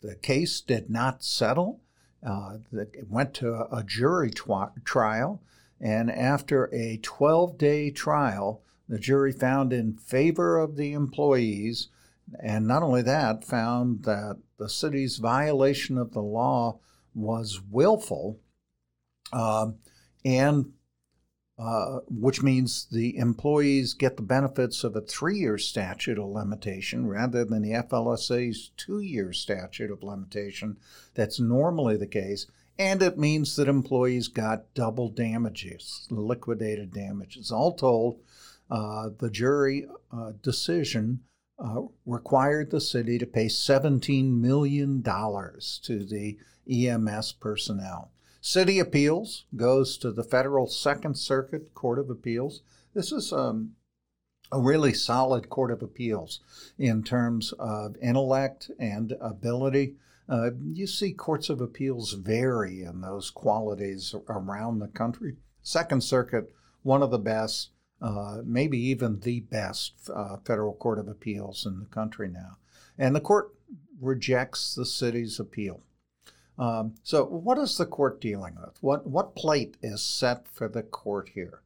the 0.00 0.16
case 0.16 0.60
did 0.60 0.88
not 0.90 1.22
settle. 1.24 1.80
Uh, 2.24 2.58
it 2.72 3.10
went 3.10 3.34
to 3.34 3.66
a 3.74 3.82
jury 3.84 4.30
twi- 4.30 4.70
trial, 4.84 5.42
and 5.80 6.10
after 6.10 6.70
a 6.72 6.98
12 7.02 7.58
day 7.58 7.90
trial, 7.90 8.62
the 8.88 8.98
jury 8.98 9.32
found 9.32 9.72
in 9.72 9.94
favor 9.94 10.58
of 10.58 10.76
the 10.76 10.92
employees, 10.92 11.88
and 12.42 12.66
not 12.66 12.82
only 12.82 13.02
that, 13.02 13.44
found 13.44 14.04
that 14.04 14.38
the 14.58 14.68
city's 14.68 15.18
violation 15.18 15.98
of 15.98 16.12
the 16.12 16.22
law 16.22 16.78
was 17.14 17.60
willful 17.70 18.40
um, 19.32 19.76
and 20.24 20.72
uh, 21.56 22.00
which 22.08 22.42
means 22.42 22.88
the 22.90 23.16
employees 23.16 23.94
get 23.94 24.16
the 24.16 24.22
benefits 24.22 24.82
of 24.82 24.96
a 24.96 25.00
three 25.00 25.38
year 25.38 25.56
statute 25.56 26.18
of 26.18 26.28
limitation 26.28 27.06
rather 27.06 27.44
than 27.44 27.62
the 27.62 27.70
FLSA's 27.70 28.72
two 28.76 28.98
year 28.98 29.32
statute 29.32 29.90
of 29.90 30.02
limitation 30.02 30.76
that's 31.14 31.38
normally 31.38 31.96
the 31.96 32.08
case. 32.08 32.46
And 32.76 33.02
it 33.02 33.16
means 33.16 33.54
that 33.54 33.68
employees 33.68 34.26
got 34.26 34.74
double 34.74 35.08
damages, 35.08 36.08
liquidated 36.10 36.92
damages. 36.92 37.52
All 37.52 37.76
told, 37.76 38.18
uh, 38.68 39.10
the 39.16 39.30
jury 39.30 39.86
uh, 40.12 40.32
decision 40.42 41.20
uh, 41.58 41.82
required 42.04 42.70
the 42.70 42.80
city 42.80 43.18
to 43.18 43.26
pay 43.26 43.46
$17 43.46 44.40
million 44.40 45.02
to 45.02 46.04
the 46.04 46.38
EMS 46.70 47.32
personnel. 47.32 48.10
City 48.40 48.78
Appeals 48.78 49.46
goes 49.56 49.96
to 49.98 50.12
the 50.12 50.24
Federal 50.24 50.66
Second 50.66 51.16
Circuit 51.16 51.72
Court 51.74 51.98
of 51.98 52.10
Appeals. 52.10 52.62
This 52.92 53.10
is 53.10 53.32
um, 53.32 53.72
a 54.52 54.60
really 54.60 54.92
solid 54.92 55.48
Court 55.48 55.70
of 55.70 55.82
Appeals 55.82 56.40
in 56.78 57.02
terms 57.02 57.52
of 57.58 57.96
intellect 58.02 58.70
and 58.78 59.14
ability. 59.20 59.94
Uh, 60.28 60.50
you 60.72 60.86
see 60.86 61.12
courts 61.12 61.50
of 61.50 61.60
appeals 61.60 62.12
vary 62.12 62.82
in 62.82 63.00
those 63.00 63.30
qualities 63.30 64.14
around 64.28 64.78
the 64.78 64.88
country. 64.88 65.36
Second 65.62 66.02
Circuit, 66.02 66.52
one 66.82 67.02
of 67.02 67.10
the 67.10 67.18
best, 67.18 67.70
uh, 68.00 68.38
maybe 68.44 68.78
even 68.78 69.20
the 69.20 69.40
best 69.40 69.94
uh, 70.14 70.36
federal 70.44 70.74
court 70.74 70.98
of 70.98 71.08
appeals 71.08 71.64
in 71.66 71.80
the 71.80 71.86
country 71.86 72.28
now. 72.28 72.56
And 72.98 73.14
the 73.14 73.20
court 73.20 73.54
rejects 74.00 74.74
the 74.74 74.86
city's 74.86 75.40
appeal. 75.40 75.82
Um, 76.58 76.94
so, 77.02 77.24
what 77.24 77.58
is 77.58 77.76
the 77.76 77.86
court 77.86 78.20
dealing 78.20 78.56
with? 78.56 78.76
What, 78.80 79.06
what 79.06 79.34
plate 79.34 79.76
is 79.82 80.04
set 80.04 80.46
for 80.46 80.68
the 80.68 80.82
court 80.82 81.30
here? 81.34 81.60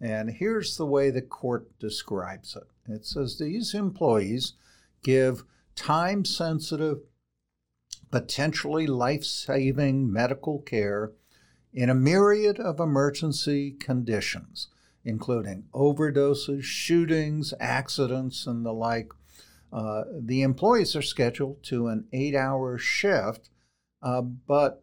And 0.00 0.30
here's 0.30 0.76
the 0.78 0.86
way 0.86 1.10
the 1.10 1.20
court 1.20 1.78
describes 1.78 2.56
it 2.56 2.64
it 2.90 3.04
says 3.04 3.38
these 3.38 3.74
employees 3.74 4.54
give 5.02 5.44
time 5.74 6.24
sensitive, 6.24 7.00
potentially 8.10 8.86
life 8.86 9.24
saving 9.24 10.10
medical 10.10 10.60
care 10.60 11.12
in 11.72 11.90
a 11.90 11.94
myriad 11.94 12.58
of 12.58 12.80
emergency 12.80 13.72
conditions. 13.72 14.68
Including 15.04 15.64
overdoses, 15.72 16.62
shootings, 16.62 17.54
accidents, 17.58 18.46
and 18.46 18.64
the 18.64 18.72
like. 18.72 19.10
Uh, 19.72 20.02
the 20.18 20.42
employees 20.42 20.96
are 20.96 21.02
scheduled 21.02 21.62
to 21.62 21.86
an 21.86 22.06
eight 22.12 22.34
hour 22.34 22.76
shift, 22.76 23.48
uh, 24.02 24.20
but 24.20 24.82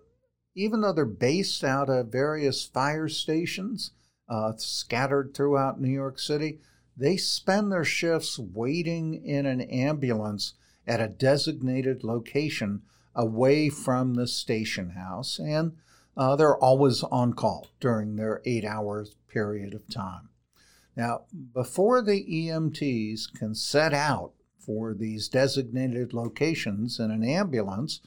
even 0.55 0.81
though 0.81 0.93
they're 0.93 1.05
based 1.05 1.63
out 1.63 1.89
of 1.89 2.11
various 2.11 2.65
fire 2.65 3.07
stations 3.07 3.91
uh, 4.29 4.53
scattered 4.57 5.33
throughout 5.33 5.79
New 5.79 5.91
York 5.91 6.19
City, 6.19 6.59
they 6.95 7.15
spend 7.15 7.71
their 7.71 7.85
shifts 7.85 8.39
waiting 8.39 9.23
in 9.23 9.45
an 9.45 9.61
ambulance 9.61 10.55
at 10.87 10.99
a 10.99 11.07
designated 11.07 12.03
location 12.03 12.81
away 13.13 13.69
from 13.69 14.15
the 14.15 14.27
station 14.27 14.91
house, 14.91 15.37
and 15.39 15.73
uh, 16.15 16.35
they're 16.35 16.57
always 16.57 17.03
on 17.03 17.33
call 17.33 17.67
during 17.79 18.15
their 18.15 18.41
eight 18.45 18.65
hour 18.65 19.05
period 19.37 19.75
of 19.75 19.87
time. 19.87 20.29
Now, 20.95 21.25
before 21.53 22.01
the 22.01 22.25
EMTs 22.25 23.31
can 23.35 23.53
set 23.53 23.93
out 23.93 24.31
for 24.57 24.95
these 24.95 25.29
designated 25.29 26.11
locations 26.11 26.99
in 26.99 27.11
an 27.11 27.23
ambulance, 27.23 28.01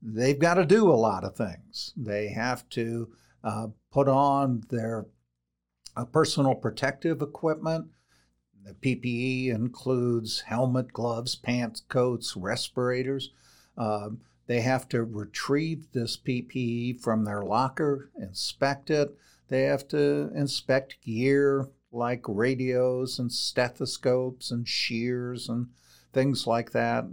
they've 0.00 0.38
got 0.38 0.54
to 0.54 0.64
do 0.64 0.88
a 0.88 1.02
lot 1.08 1.24
of 1.24 1.34
things. 1.34 1.92
They 1.96 2.28
have 2.28 2.68
to 2.70 3.08
uh, 3.42 3.66
put 3.90 4.08
on 4.08 4.62
their 4.70 5.06
uh, 5.96 6.04
personal 6.04 6.54
protective 6.54 7.22
equipment. 7.22 7.88
The 8.64 8.74
PPE 8.74 9.52
includes 9.52 10.42
helmet, 10.42 10.92
gloves, 10.92 11.34
pants, 11.34 11.82
coats, 11.88 12.36
respirators. 12.36 13.32
Uh, 13.76 14.10
they 14.46 14.60
have 14.60 14.88
to 14.90 15.02
retrieve 15.02 15.88
this 15.92 16.16
PPE 16.16 17.00
from 17.00 17.24
their 17.24 17.42
locker, 17.42 18.10
inspect 18.16 18.90
it. 18.90 19.16
They 19.48 19.62
have 19.62 19.88
to 19.88 20.30
inspect 20.34 21.02
gear 21.02 21.68
like 21.90 22.22
radios 22.28 23.18
and 23.18 23.32
stethoscopes 23.32 24.50
and 24.50 24.68
shears 24.68 25.48
and 25.48 25.68
things 26.12 26.46
like 26.46 26.72
that. 26.72 27.04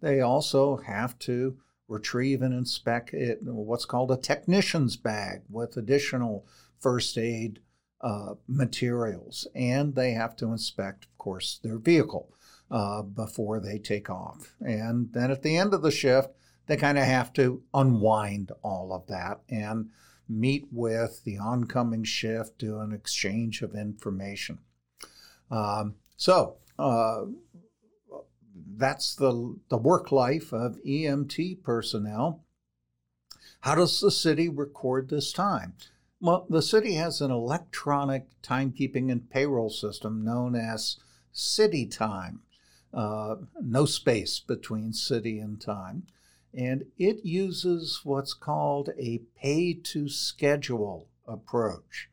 They 0.00 0.20
also 0.20 0.78
have 0.78 1.18
to 1.20 1.58
retrieve 1.88 2.42
and 2.42 2.54
inspect 2.54 3.12
it, 3.12 3.40
what's 3.42 3.84
called 3.84 4.10
a 4.10 4.16
technician's 4.16 4.96
bag 4.96 5.42
with 5.48 5.76
additional 5.76 6.46
first 6.78 7.18
aid 7.18 7.60
uh, 8.00 8.34
materials. 8.48 9.46
And 9.54 9.94
they 9.94 10.12
have 10.12 10.34
to 10.36 10.46
inspect, 10.46 11.04
of 11.04 11.18
course, 11.18 11.60
their 11.62 11.78
vehicle 11.78 12.32
uh, 12.70 13.02
before 13.02 13.60
they 13.60 13.78
take 13.78 14.08
off. 14.08 14.54
And 14.60 15.12
then 15.12 15.30
at 15.30 15.42
the 15.42 15.56
end 15.56 15.74
of 15.74 15.82
the 15.82 15.90
shift, 15.90 16.30
they 16.66 16.76
kind 16.76 16.98
of 16.98 17.04
have 17.04 17.32
to 17.34 17.62
unwind 17.74 18.50
all 18.62 18.92
of 18.92 19.06
that 19.08 19.40
and 19.48 19.90
meet 20.28 20.68
with 20.70 21.24
the 21.24 21.38
oncoming 21.38 22.04
shift, 22.04 22.58
do 22.58 22.78
an 22.78 22.92
exchange 22.92 23.62
of 23.62 23.74
information. 23.74 24.58
Um, 25.50 25.96
so, 26.16 26.56
uh, 26.78 27.22
that's 28.76 29.14
the, 29.14 29.58
the 29.68 29.76
work 29.76 30.10
life 30.12 30.52
of 30.52 30.78
EMT 30.86 31.62
personnel. 31.62 32.44
How 33.60 33.74
does 33.74 34.00
the 34.00 34.10
city 34.10 34.48
record 34.48 35.08
this 35.08 35.32
time? 35.32 35.74
Well, 36.20 36.46
the 36.48 36.62
city 36.62 36.94
has 36.94 37.20
an 37.20 37.30
electronic 37.30 38.28
timekeeping 38.42 39.10
and 39.10 39.28
payroll 39.28 39.70
system 39.70 40.24
known 40.24 40.54
as 40.54 40.96
CityTime. 41.34 42.38
Uh, 42.92 43.36
no 43.60 43.86
space 43.86 44.38
between 44.38 44.92
city 44.92 45.38
and 45.38 45.60
time. 45.60 46.04
And 46.54 46.84
it 46.98 47.24
uses 47.24 48.00
what's 48.04 48.34
called 48.34 48.90
a 48.98 49.22
pay 49.36 49.74
to 49.74 50.08
schedule 50.08 51.08
approach. 51.26 52.10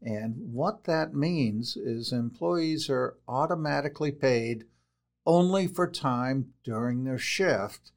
And 0.00 0.52
what 0.52 0.84
that 0.84 1.14
means 1.14 1.76
is 1.76 2.12
employees 2.12 2.88
are 2.90 3.16
automatically 3.26 4.12
paid 4.12 4.64
only 5.26 5.66
for 5.66 5.90
time 5.90 6.52
during 6.62 7.04
their 7.04 7.18
shift, 7.18 7.92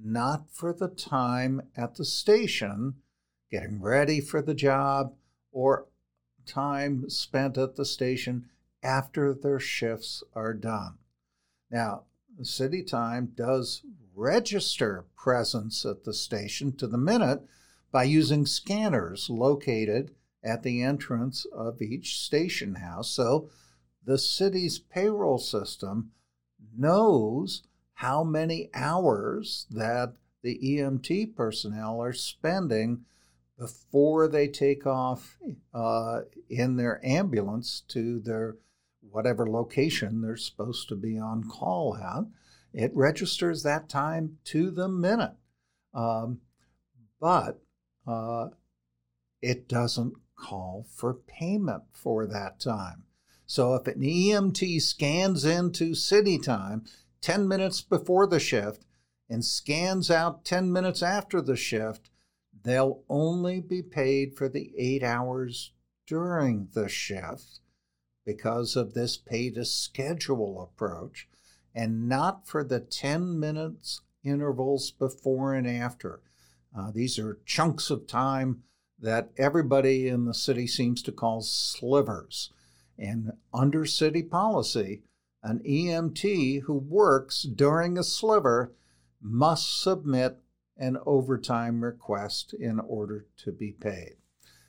not 0.00 0.50
for 0.50 0.72
the 0.72 0.88
time 0.88 1.62
at 1.76 1.96
the 1.96 2.04
station 2.04 2.94
getting 3.50 3.80
ready 3.80 4.20
for 4.20 4.42
the 4.42 4.54
job 4.54 5.14
or 5.52 5.86
time 6.46 7.08
spent 7.08 7.58
at 7.58 7.76
the 7.76 7.84
station 7.84 8.48
after 8.82 9.34
their 9.34 9.58
shifts 9.58 10.22
are 10.34 10.54
done. 10.54 10.98
Now, 11.70 12.04
CityTime 12.40 13.34
does 13.34 13.82
register 14.18 15.04
presence 15.16 15.86
at 15.86 16.02
the 16.02 16.12
station 16.12 16.72
to 16.72 16.88
the 16.88 16.98
minute 16.98 17.40
by 17.92 18.02
using 18.02 18.44
scanners 18.44 19.30
located 19.30 20.10
at 20.42 20.64
the 20.64 20.82
entrance 20.82 21.46
of 21.52 21.80
each 21.80 22.18
station 22.18 22.74
house. 22.76 23.10
So 23.10 23.48
the 24.04 24.18
city's 24.18 24.80
payroll 24.80 25.38
system 25.38 26.10
knows 26.76 27.62
how 27.94 28.24
many 28.24 28.70
hours 28.74 29.66
that 29.70 30.14
the 30.42 30.58
EMT 30.58 31.36
personnel 31.36 32.00
are 32.02 32.12
spending 32.12 33.04
before 33.56 34.26
they 34.26 34.48
take 34.48 34.86
off 34.86 35.38
uh, 35.72 36.20
in 36.48 36.76
their 36.76 37.00
ambulance 37.04 37.82
to 37.88 38.18
their 38.20 38.56
whatever 39.10 39.48
location 39.48 40.20
they're 40.20 40.36
supposed 40.36 40.88
to 40.88 40.96
be 40.96 41.18
on 41.18 41.44
call 41.44 41.96
at. 41.96 42.24
It 42.78 42.94
registers 42.94 43.64
that 43.64 43.88
time 43.88 44.38
to 44.44 44.70
the 44.70 44.86
minute. 44.86 45.34
Um, 45.92 46.42
but 47.20 47.60
uh, 48.06 48.50
it 49.42 49.68
doesn't 49.68 50.14
call 50.36 50.86
for 50.94 51.12
payment 51.12 51.82
for 51.90 52.24
that 52.28 52.60
time. 52.60 53.02
So 53.46 53.74
if 53.74 53.88
an 53.88 54.00
EMT 54.00 54.80
scans 54.80 55.44
into 55.44 55.90
CityTime 55.90 56.88
10 57.20 57.48
minutes 57.48 57.82
before 57.82 58.28
the 58.28 58.38
shift 58.38 58.84
and 59.28 59.44
scans 59.44 60.08
out 60.08 60.44
10 60.44 60.72
minutes 60.72 61.02
after 61.02 61.40
the 61.40 61.56
shift, 61.56 62.10
they'll 62.62 63.02
only 63.08 63.60
be 63.60 63.82
paid 63.82 64.36
for 64.36 64.48
the 64.48 64.70
eight 64.78 65.02
hours 65.02 65.72
during 66.06 66.68
the 66.74 66.88
shift 66.88 67.58
because 68.24 68.76
of 68.76 68.94
this 68.94 69.16
pay 69.16 69.50
to 69.50 69.64
schedule 69.64 70.62
approach 70.62 71.28
and 71.74 72.08
not 72.08 72.46
for 72.46 72.64
the 72.64 72.80
10 72.80 73.38
minutes 73.38 74.02
intervals 74.24 74.90
before 74.90 75.54
and 75.54 75.66
after. 75.66 76.20
Uh, 76.76 76.90
these 76.90 77.18
are 77.18 77.38
chunks 77.46 77.90
of 77.90 78.06
time 78.06 78.62
that 78.98 79.30
everybody 79.36 80.08
in 80.08 80.24
the 80.24 80.34
city 80.34 80.66
seems 80.66 81.02
to 81.02 81.12
call 81.12 81.40
slivers. 81.40 82.50
And 82.98 83.32
under 83.54 83.86
city 83.86 84.22
policy, 84.22 85.02
an 85.42 85.60
EMT 85.60 86.62
who 86.62 86.74
works 86.74 87.42
during 87.42 87.96
a 87.96 88.02
sliver 88.02 88.72
must 89.20 89.80
submit 89.80 90.38
an 90.76 90.98
overtime 91.06 91.82
request 91.82 92.54
in 92.54 92.80
order 92.80 93.26
to 93.36 93.52
be 93.52 93.72
paid. 93.72 94.16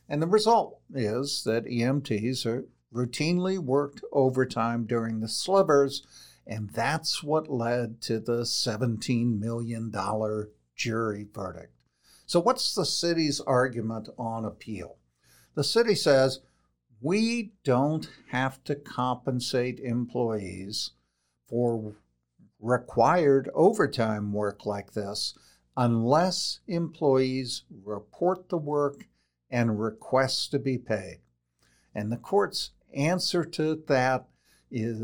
And 0.08 0.22
the 0.22 0.28
result 0.28 0.80
is 0.94 1.44
that 1.44 1.66
EMTs 1.66 2.46
are 2.46 2.66
routinely 2.94 3.60
worked 3.60 4.04
overtime 4.12 4.86
during 4.86 5.20
the 5.20 5.28
slivers, 5.28 6.06
and 6.50 6.72
that's 6.72 7.22
what 7.22 7.48
led 7.48 8.02
to 8.02 8.20
the 8.20 8.42
$17 8.42 9.40
million 9.40 9.94
jury 10.76 11.28
verdict. 11.32 11.74
So, 12.26 12.40
what's 12.40 12.74
the 12.74 12.86
city's 12.86 13.40
argument 13.40 14.10
on 14.18 14.46
appeal? 14.46 14.98
The 15.54 15.64
city 15.64 15.94
says 15.94 16.40
we 17.02 17.54
don't 17.64 18.10
have 18.32 18.64
to 18.64 18.76
compensate 18.76 19.80
employees 19.80 20.92
for 21.48 21.96
required 22.60 23.50
overtime 23.54 24.34
work 24.34 24.66
like 24.66 24.94
this 24.94 25.38
unless 25.78 26.60
employees 26.68 27.64
report 27.86 28.50
the 28.50 28.58
work 28.58 29.08
and 29.52 29.80
request 29.80 30.52
to 30.52 30.60
be 30.60 30.78
paid. 30.78 31.20
And 31.94 32.12
the 32.12 32.18
court's 32.18 32.72
answer 32.94 33.46
to 33.46 33.84
that 33.88 34.28
is 34.72 35.04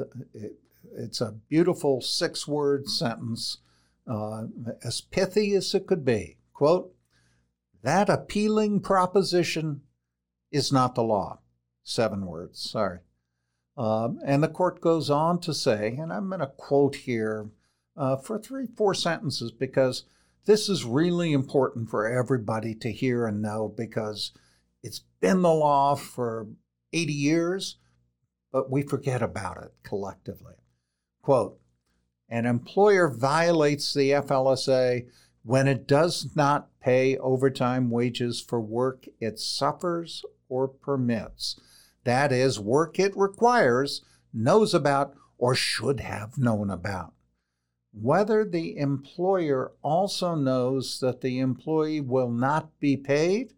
it's 0.98 1.22
a 1.22 1.36
beautiful 1.50 2.02
six 2.02 2.48
word 2.48 2.88
sentence, 2.88 3.60
uh, 4.08 4.44
as 4.84 5.02
pithy 5.02 5.54
as 5.56 5.74
it 5.74 5.88
could 5.88 6.06
be. 6.06 6.38
Quote, 6.54 6.94
that 7.84 8.10
appealing 8.10 8.80
proposition 8.80 9.82
is 10.52 10.72
not 10.72 10.96
the 10.96 11.04
law 11.04 11.40
seven 11.86 12.26
words, 12.26 12.60
sorry. 12.60 13.00
Um, 13.78 14.20
and 14.26 14.44
the 14.44 14.50
court 14.50 14.82
goes 14.82 15.10
on 15.10 15.40
to 15.42 15.54
say, 15.54 15.96
and 15.98 16.12
I'm 16.12 16.28
going 16.28 16.40
to 16.40 16.48
quote 16.48 16.96
here 16.96 17.50
uh, 17.96 18.18
for 18.18 18.40
three, 18.40 18.68
four 18.76 18.94
sentences 18.94 19.52
because 19.52 20.04
this 20.46 20.68
is 20.68 20.84
really 20.84 21.32
important 21.32 21.90
for 21.90 22.08
everybody 22.08 22.76
to 22.76 22.92
hear 22.92 23.26
and 23.26 23.42
know 23.42 23.74
because 23.76 24.32
it's 24.84 25.04
been 25.22 25.42
the 25.42 25.54
law 25.54 25.96
for 25.96 26.48
80 26.92 27.14
years, 27.14 27.78
but 28.52 28.72
we 28.72 28.82
forget 28.82 29.22
about 29.22 29.58
it 29.58 29.74
collectively. 29.84 30.56
Quote 31.26 31.60
An 32.30 32.46
employer 32.46 33.10
violates 33.10 33.96
the 33.96 34.12
FLSA 34.12 35.08
when 35.42 35.68
it 35.68 35.88
does 35.88 36.36
not 36.36 36.70
pay 36.80 37.18
overtime 37.18 37.90
wages 37.90 38.40
for 38.40 38.62
work 38.62 39.08
it 39.20 39.40
suffers 39.40 40.24
or 40.50 40.68
permits 40.68 41.60
that 42.04 42.32
is, 42.32 42.60
work 42.60 43.00
it 43.00 43.18
requires, 43.18 44.04
knows 44.32 44.76
about, 44.76 45.16
or 45.40 45.56
should 45.56 46.02
have 46.02 46.38
known 46.38 46.70
about. 46.70 47.16
Whether 47.92 48.46
the 48.46 48.78
employer 48.78 49.72
also 49.82 50.36
knows 50.36 51.00
that 51.00 51.22
the 51.22 51.40
employee 51.40 52.02
will 52.02 52.30
not 52.30 52.80
be 52.80 52.98
paid 52.98 53.56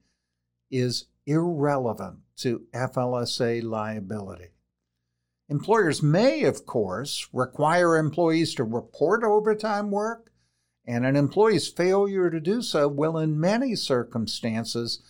is 0.71 1.07
irrelevant 1.25 2.19
to 2.37 2.61
FLSA 2.73 3.61
liability. 3.61 4.51
Employers 5.49 6.03
may, 6.03 6.43
of 6.43 6.65
course, 6.65 7.29
require 7.31 7.95
employees 7.95 8.53
to 8.55 8.63
report 8.63 9.23
overtime 9.23 9.91
work, 9.91 10.31
and 10.85 11.05
an 11.05 11.15
employee's 11.15 11.67
failure 11.67 12.29
to 12.29 12.39
do 12.39 12.61
so 12.61 12.87
will, 12.87 13.17
in 13.17 13.39
many 13.39 13.75
circumstances, 13.75 15.01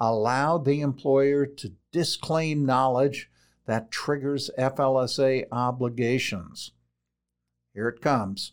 allow 0.00 0.58
the 0.58 0.80
employer 0.80 1.46
to 1.46 1.72
disclaim 1.92 2.64
knowledge 2.64 3.30
that 3.66 3.90
triggers 3.90 4.50
FLSA 4.58 5.44
obligations. 5.52 6.72
Here 7.74 7.88
it 7.88 8.00
comes. 8.00 8.52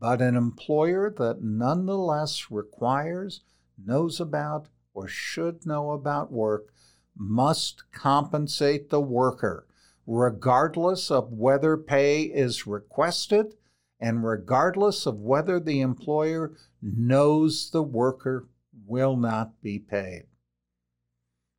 But 0.00 0.20
an 0.20 0.36
employer 0.36 1.10
that 1.16 1.42
nonetheless 1.42 2.50
requires, 2.50 3.42
knows 3.78 4.20
about, 4.20 4.68
or 4.94 5.06
should 5.06 5.64
know 5.64 5.92
about 5.92 6.32
work 6.32 6.72
must 7.16 7.84
compensate 7.92 8.90
the 8.90 9.00
worker, 9.00 9.66
regardless 10.12 11.10
of 11.10 11.32
whether 11.32 11.74
pay 11.74 12.24
is 12.24 12.66
requested 12.66 13.54
and 13.98 14.22
regardless 14.22 15.06
of 15.06 15.18
whether 15.18 15.58
the 15.58 15.80
employer 15.80 16.52
knows 16.82 17.70
the 17.70 17.82
worker 17.82 18.46
will 18.86 19.16
not 19.16 19.62
be 19.62 19.78
paid. 19.78 20.24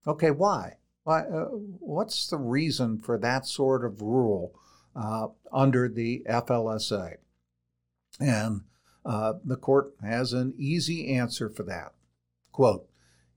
Okay, 0.06 0.30
why? 0.30 0.74
why 1.04 1.22
uh, 1.22 1.46
what's 1.46 2.28
the 2.28 2.38
reason 2.38 3.00
for 3.00 3.18
that 3.18 3.48
sort 3.48 3.84
of 3.84 4.04
rule 4.04 4.54
uh, 4.96 5.28
under 5.52 5.89
the 5.89 6.24
FLSA? 6.30 7.16
And 8.20 8.62
uh, 9.04 9.34
the 9.44 9.58
court 9.58 9.96
has 10.04 10.32
an 10.32 10.54
easy 10.60 11.16
answer 11.16 11.50
for 11.50 11.63
that. 11.63 11.94
Quote, 12.52 12.88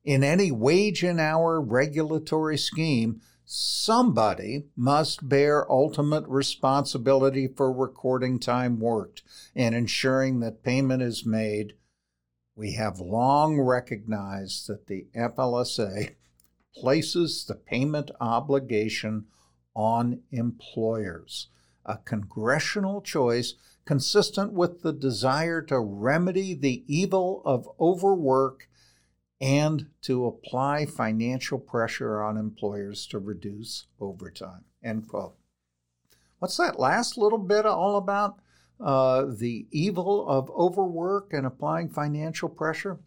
in 0.04 0.22
any 0.22 0.52
wage 0.52 1.02
and 1.02 1.18
hour 1.18 1.58
regulatory 1.58 2.58
scheme, 2.58 3.22
somebody 3.46 4.64
must 4.76 5.28
bear 5.28 5.70
ultimate 5.70 6.26
responsibility 6.26 7.46
for 7.46 7.72
recording 7.72 8.40
time 8.40 8.80
worked 8.80 9.22
and 9.54 9.74
ensuring 9.74 10.40
that 10.40 10.64
payment 10.64 11.00
is 11.00 11.24
made. 11.24 11.74
We 12.56 12.72
have 12.72 12.98
long 12.98 13.60
recognized 13.60 14.66
that 14.66 14.88
the 14.88 15.06
FLSA 15.14 16.16
places 16.74 17.44
the 17.44 17.54
payment 17.54 18.10
obligation 18.20 19.26
on 19.74 20.22
employers, 20.32 21.48
a 21.84 21.98
congressional 21.98 23.00
choice 23.00 23.54
consistent 23.84 24.52
with 24.52 24.82
the 24.82 24.92
desire 24.92 25.62
to 25.62 25.78
remedy 25.78 26.52
the 26.52 26.82
evil 26.88 27.42
of 27.44 27.68
overwork 27.78 28.68
and 29.40 29.86
to 30.02 30.26
apply 30.26 30.86
financial 30.86 31.58
pressure 31.58 32.22
on 32.22 32.36
employers 32.36 33.06
to 33.08 33.18
reduce 33.18 33.86
overtime. 34.00 34.64
End 34.82 35.08
quote. 35.08 35.36
What's 36.38 36.56
that 36.56 36.78
last 36.78 37.18
little 37.18 37.38
bit 37.38 37.66
all 37.66 37.96
about? 37.96 38.40
Uh, 38.78 39.24
the 39.24 39.66
evil 39.70 40.28
of 40.28 40.50
overwork 40.50 41.32
and 41.32 41.46
applying 41.46 41.88
financial 41.88 42.48
pressure? 42.48 42.98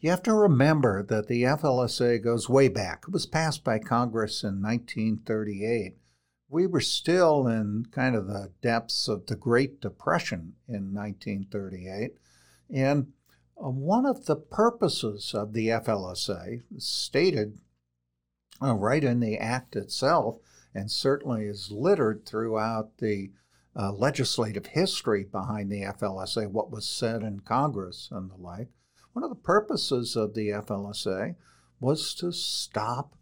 You 0.00 0.10
have 0.10 0.22
to 0.24 0.34
remember 0.34 1.02
that 1.02 1.28
the 1.28 1.44
FLSA 1.44 2.22
goes 2.22 2.46
way 2.46 2.68
back. 2.68 3.04
It 3.08 3.12
was 3.12 3.24
passed 3.24 3.64
by 3.64 3.78
Congress 3.78 4.42
in 4.42 4.60
1938. 4.60 5.94
We 6.50 6.66
were 6.66 6.82
still 6.82 7.46
in 7.48 7.86
kind 7.90 8.14
of 8.14 8.26
the 8.26 8.52
depths 8.60 9.08
of 9.08 9.24
the 9.26 9.34
Great 9.34 9.80
Depression 9.80 10.56
in 10.68 10.92
1938. 10.92 12.18
And 12.68 13.13
one 13.56 14.06
of 14.06 14.26
the 14.26 14.36
purposes 14.36 15.32
of 15.34 15.52
the 15.52 15.68
FLSA, 15.68 16.62
stated 16.78 17.58
uh, 18.62 18.74
right 18.74 19.02
in 19.02 19.20
the 19.20 19.36
Act 19.38 19.76
itself, 19.76 20.38
and 20.74 20.90
certainly 20.90 21.44
is 21.44 21.70
littered 21.70 22.26
throughout 22.26 22.98
the 22.98 23.30
uh, 23.76 23.92
legislative 23.92 24.66
history 24.66 25.24
behind 25.24 25.70
the 25.70 25.82
FLSA, 25.82 26.48
what 26.50 26.70
was 26.70 26.88
said 26.88 27.22
in 27.22 27.40
Congress 27.40 28.08
and 28.10 28.30
the 28.30 28.36
like. 28.36 28.68
One 29.12 29.24
of 29.24 29.30
the 29.30 29.36
purposes 29.36 30.16
of 30.16 30.34
the 30.34 30.48
FLSA 30.48 31.36
was 31.80 32.14
to 32.14 32.32
stop 32.32 33.16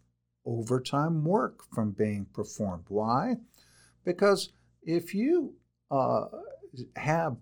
overtime 0.45 1.25
work 1.25 1.63
from 1.73 1.93
being 1.93 2.27
performed. 2.33 2.85
Why? 2.89 3.37
Because 4.05 4.51
if 4.83 5.15
you 5.15 5.55
uh, 5.91 6.25
have 6.97 7.37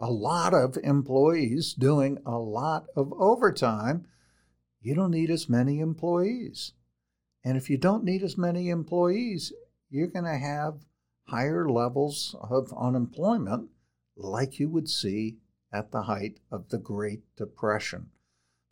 a 0.00 0.10
lot 0.10 0.54
of 0.54 0.78
employees 0.82 1.74
doing 1.74 2.18
a 2.24 2.38
lot 2.38 2.86
of 2.96 3.12
overtime, 3.14 4.06
you 4.80 4.94
don't 4.94 5.10
need 5.10 5.30
as 5.30 5.48
many 5.48 5.80
employees. 5.80 6.72
And 7.44 7.56
if 7.56 7.68
you 7.68 7.76
don't 7.76 8.04
need 8.04 8.22
as 8.22 8.38
many 8.38 8.68
employees, 8.68 9.52
you're 9.90 10.06
going 10.06 10.24
to 10.24 10.38
have 10.38 10.84
higher 11.24 11.68
levels 11.68 12.36
of 12.40 12.72
unemployment 12.78 13.70
like 14.16 14.58
you 14.58 14.68
would 14.68 14.88
see 14.88 15.36
at 15.72 15.90
the 15.90 16.02
height 16.02 16.40
of 16.50 16.68
the 16.68 16.78
Great 16.78 17.22
Depression. 17.36 18.10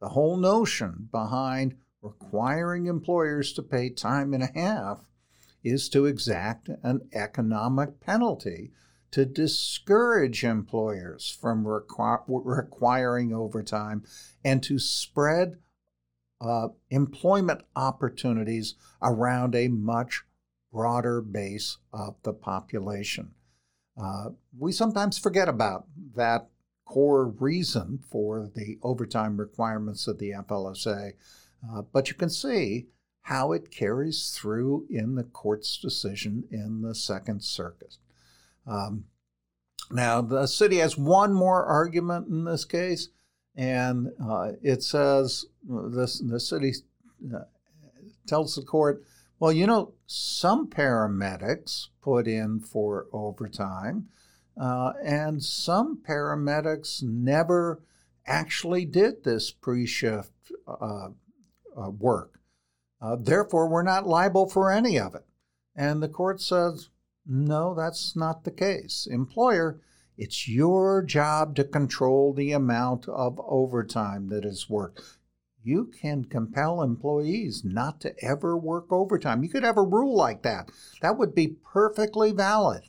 The 0.00 0.10
whole 0.10 0.36
notion 0.36 1.08
behind 1.10 1.76
requiring 2.02 2.86
employers 2.86 3.52
to 3.54 3.62
pay 3.62 3.90
time 3.90 4.32
and 4.32 4.42
a 4.42 4.58
half 4.58 5.00
is 5.64 5.88
to 5.88 6.06
exact 6.06 6.68
an 6.82 7.08
economic 7.12 7.98
penalty 8.00 8.70
to 9.10 9.24
discourage 9.24 10.44
employers 10.44 11.36
from 11.40 11.64
requ- 11.64 12.22
requiring 12.26 13.32
overtime 13.32 14.04
and 14.44 14.62
to 14.62 14.78
spread 14.78 15.58
uh, 16.40 16.68
employment 16.90 17.62
opportunities 17.74 18.74
around 19.02 19.54
a 19.54 19.68
much 19.68 20.24
broader 20.72 21.20
base 21.20 21.78
of 21.92 22.16
the 22.22 22.32
population. 22.32 23.30
Uh, 24.00 24.30
we 24.58 24.72
sometimes 24.72 25.18
forget 25.18 25.48
about 25.48 25.86
that 26.14 26.48
core 26.84 27.26
reason 27.26 27.98
for 28.10 28.50
the 28.54 28.78
overtime 28.82 29.38
requirements 29.38 30.06
of 30.06 30.18
the 30.18 30.30
FLSA, 30.30 31.12
uh, 31.70 31.82
but 31.92 32.08
you 32.08 32.14
can 32.14 32.30
see 32.30 32.86
how 33.22 33.52
it 33.52 33.70
carries 33.70 34.30
through 34.30 34.86
in 34.88 35.14
the 35.16 35.24
court's 35.24 35.78
decision 35.78 36.44
in 36.50 36.82
the 36.82 36.94
Second 36.94 37.42
Circuit. 37.42 37.96
Um, 38.66 39.04
now, 39.90 40.20
the 40.20 40.46
city 40.46 40.78
has 40.78 40.96
one 40.96 41.32
more 41.32 41.64
argument 41.64 42.28
in 42.28 42.44
this 42.44 42.64
case, 42.64 43.08
and 43.54 44.08
uh, 44.22 44.52
it 44.62 44.82
says 44.82 45.46
this, 45.68 46.18
the 46.18 46.40
city 46.40 46.74
uh, 47.34 47.40
tells 48.26 48.56
the 48.56 48.62
court, 48.62 49.04
well, 49.38 49.52
you 49.52 49.66
know, 49.66 49.92
some 50.06 50.68
paramedics 50.68 51.88
put 52.02 52.26
in 52.26 52.60
for 52.60 53.06
overtime, 53.12 54.08
uh, 54.60 54.92
and 55.04 55.42
some 55.42 55.98
paramedics 56.08 57.02
never 57.02 57.82
actually 58.26 58.84
did 58.84 59.22
this 59.22 59.50
pre 59.50 59.86
shift 59.86 60.32
uh, 60.66 61.08
uh, 61.76 61.90
work. 61.90 62.40
Uh, 63.00 63.16
therefore, 63.16 63.68
we're 63.68 63.82
not 63.82 64.06
liable 64.06 64.48
for 64.48 64.72
any 64.72 64.98
of 64.98 65.14
it. 65.14 65.24
And 65.74 66.02
the 66.02 66.08
court 66.08 66.40
says, 66.40 66.88
no, 67.26 67.74
that's 67.74 68.14
not 68.14 68.44
the 68.44 68.50
case. 68.50 69.06
Employer, 69.10 69.80
it's 70.16 70.48
your 70.48 71.02
job 71.02 71.56
to 71.56 71.64
control 71.64 72.32
the 72.32 72.52
amount 72.52 73.08
of 73.08 73.40
overtime 73.44 74.28
that 74.28 74.44
is 74.44 74.70
worked. 74.70 75.02
You 75.62 75.86
can 75.86 76.24
compel 76.24 76.80
employees 76.80 77.64
not 77.64 78.00
to 78.02 78.14
ever 78.24 78.56
work 78.56 78.92
overtime. 78.92 79.42
You 79.42 79.48
could 79.48 79.64
have 79.64 79.76
a 79.76 79.82
rule 79.82 80.16
like 80.16 80.42
that. 80.42 80.70
That 81.02 81.18
would 81.18 81.34
be 81.34 81.56
perfectly 81.72 82.30
valid. 82.30 82.88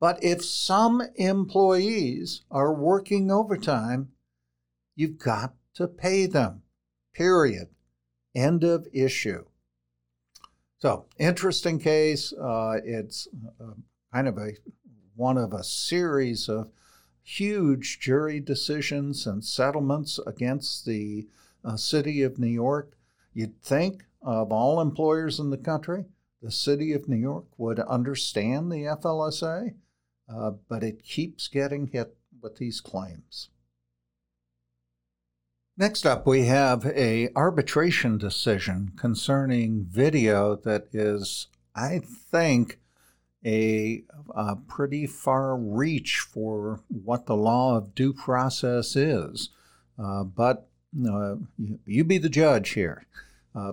But 0.00 0.22
if 0.22 0.44
some 0.44 1.00
employees 1.14 2.42
are 2.50 2.74
working 2.74 3.30
overtime, 3.30 4.10
you've 4.96 5.18
got 5.18 5.54
to 5.74 5.86
pay 5.86 6.26
them. 6.26 6.62
Period. 7.14 7.68
End 8.34 8.64
of 8.64 8.88
issue. 8.92 9.44
So, 10.84 11.06
interesting 11.18 11.78
case. 11.78 12.34
Uh, 12.34 12.78
it's 12.84 13.26
uh, 13.58 13.72
kind 14.12 14.28
of 14.28 14.36
a 14.36 14.50
one 15.16 15.38
of 15.38 15.54
a 15.54 15.64
series 15.64 16.46
of 16.46 16.72
huge 17.22 18.00
jury 18.00 18.38
decisions 18.38 19.26
and 19.26 19.42
settlements 19.42 20.20
against 20.26 20.84
the 20.84 21.26
uh, 21.64 21.76
city 21.76 22.20
of 22.20 22.38
New 22.38 22.48
York. 22.48 22.98
You'd 23.32 23.62
think 23.62 24.04
of 24.20 24.52
all 24.52 24.78
employers 24.78 25.40
in 25.40 25.48
the 25.48 25.56
country, 25.56 26.04
the 26.42 26.50
city 26.50 26.92
of 26.92 27.08
New 27.08 27.16
York 27.16 27.46
would 27.56 27.80
understand 27.80 28.70
the 28.70 28.82
FLSA, 28.82 29.72
uh, 30.28 30.50
but 30.68 30.82
it 30.82 31.02
keeps 31.02 31.48
getting 31.48 31.86
hit 31.86 32.14
with 32.42 32.58
these 32.58 32.82
claims. 32.82 33.48
Next 35.76 36.06
up, 36.06 36.24
we 36.24 36.44
have 36.44 36.86
a 36.86 37.30
arbitration 37.34 38.16
decision 38.16 38.92
concerning 38.96 39.84
video 39.84 40.54
that 40.54 40.86
is, 40.92 41.48
I 41.74 41.98
think, 41.98 42.78
a, 43.44 44.04
a 44.36 44.54
pretty 44.54 45.08
far 45.08 45.56
reach 45.56 46.20
for 46.20 46.80
what 46.88 47.26
the 47.26 47.34
law 47.34 47.76
of 47.76 47.92
due 47.96 48.12
process 48.12 48.94
is. 48.94 49.50
Uh, 49.98 50.22
but 50.22 50.68
uh, 51.10 51.36
you, 51.86 52.04
be 52.04 52.18
the 52.18 52.28
judge 52.28 52.70
here. 52.70 53.04
Uh, 53.52 53.72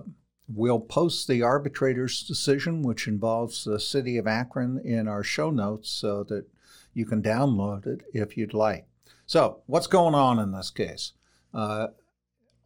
we'll 0.52 0.80
post 0.80 1.28
the 1.28 1.40
arbitrator's 1.40 2.24
decision, 2.24 2.82
which 2.82 3.06
involves 3.06 3.62
the 3.62 3.78
city 3.78 4.18
of 4.18 4.26
Akron, 4.26 4.80
in 4.84 5.06
our 5.06 5.22
show 5.22 5.50
notes 5.50 5.88
so 5.88 6.24
that 6.24 6.46
you 6.94 7.06
can 7.06 7.22
download 7.22 7.86
it 7.86 8.00
if 8.12 8.36
you'd 8.36 8.54
like. 8.54 8.86
So, 9.24 9.60
what's 9.66 9.86
going 9.86 10.16
on 10.16 10.40
in 10.40 10.50
this 10.50 10.70
case? 10.70 11.12
Uh, 11.54 11.88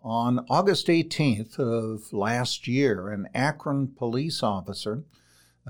on 0.03 0.47
August 0.49 0.87
18th 0.87 1.59
of 1.59 2.13
last 2.13 2.69
year, 2.69 3.11
an 3.11 3.29
Akron 3.35 3.89
police 3.89 4.43
officer 4.43 5.05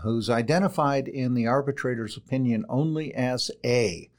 who's 0.02 0.28
identified 0.28 1.08
in 1.08 1.34
the 1.34 1.46
arbitrator's 1.46 2.16
opinion 2.16 2.64
only 2.68 3.14
as 3.14 3.50
A 3.64 4.10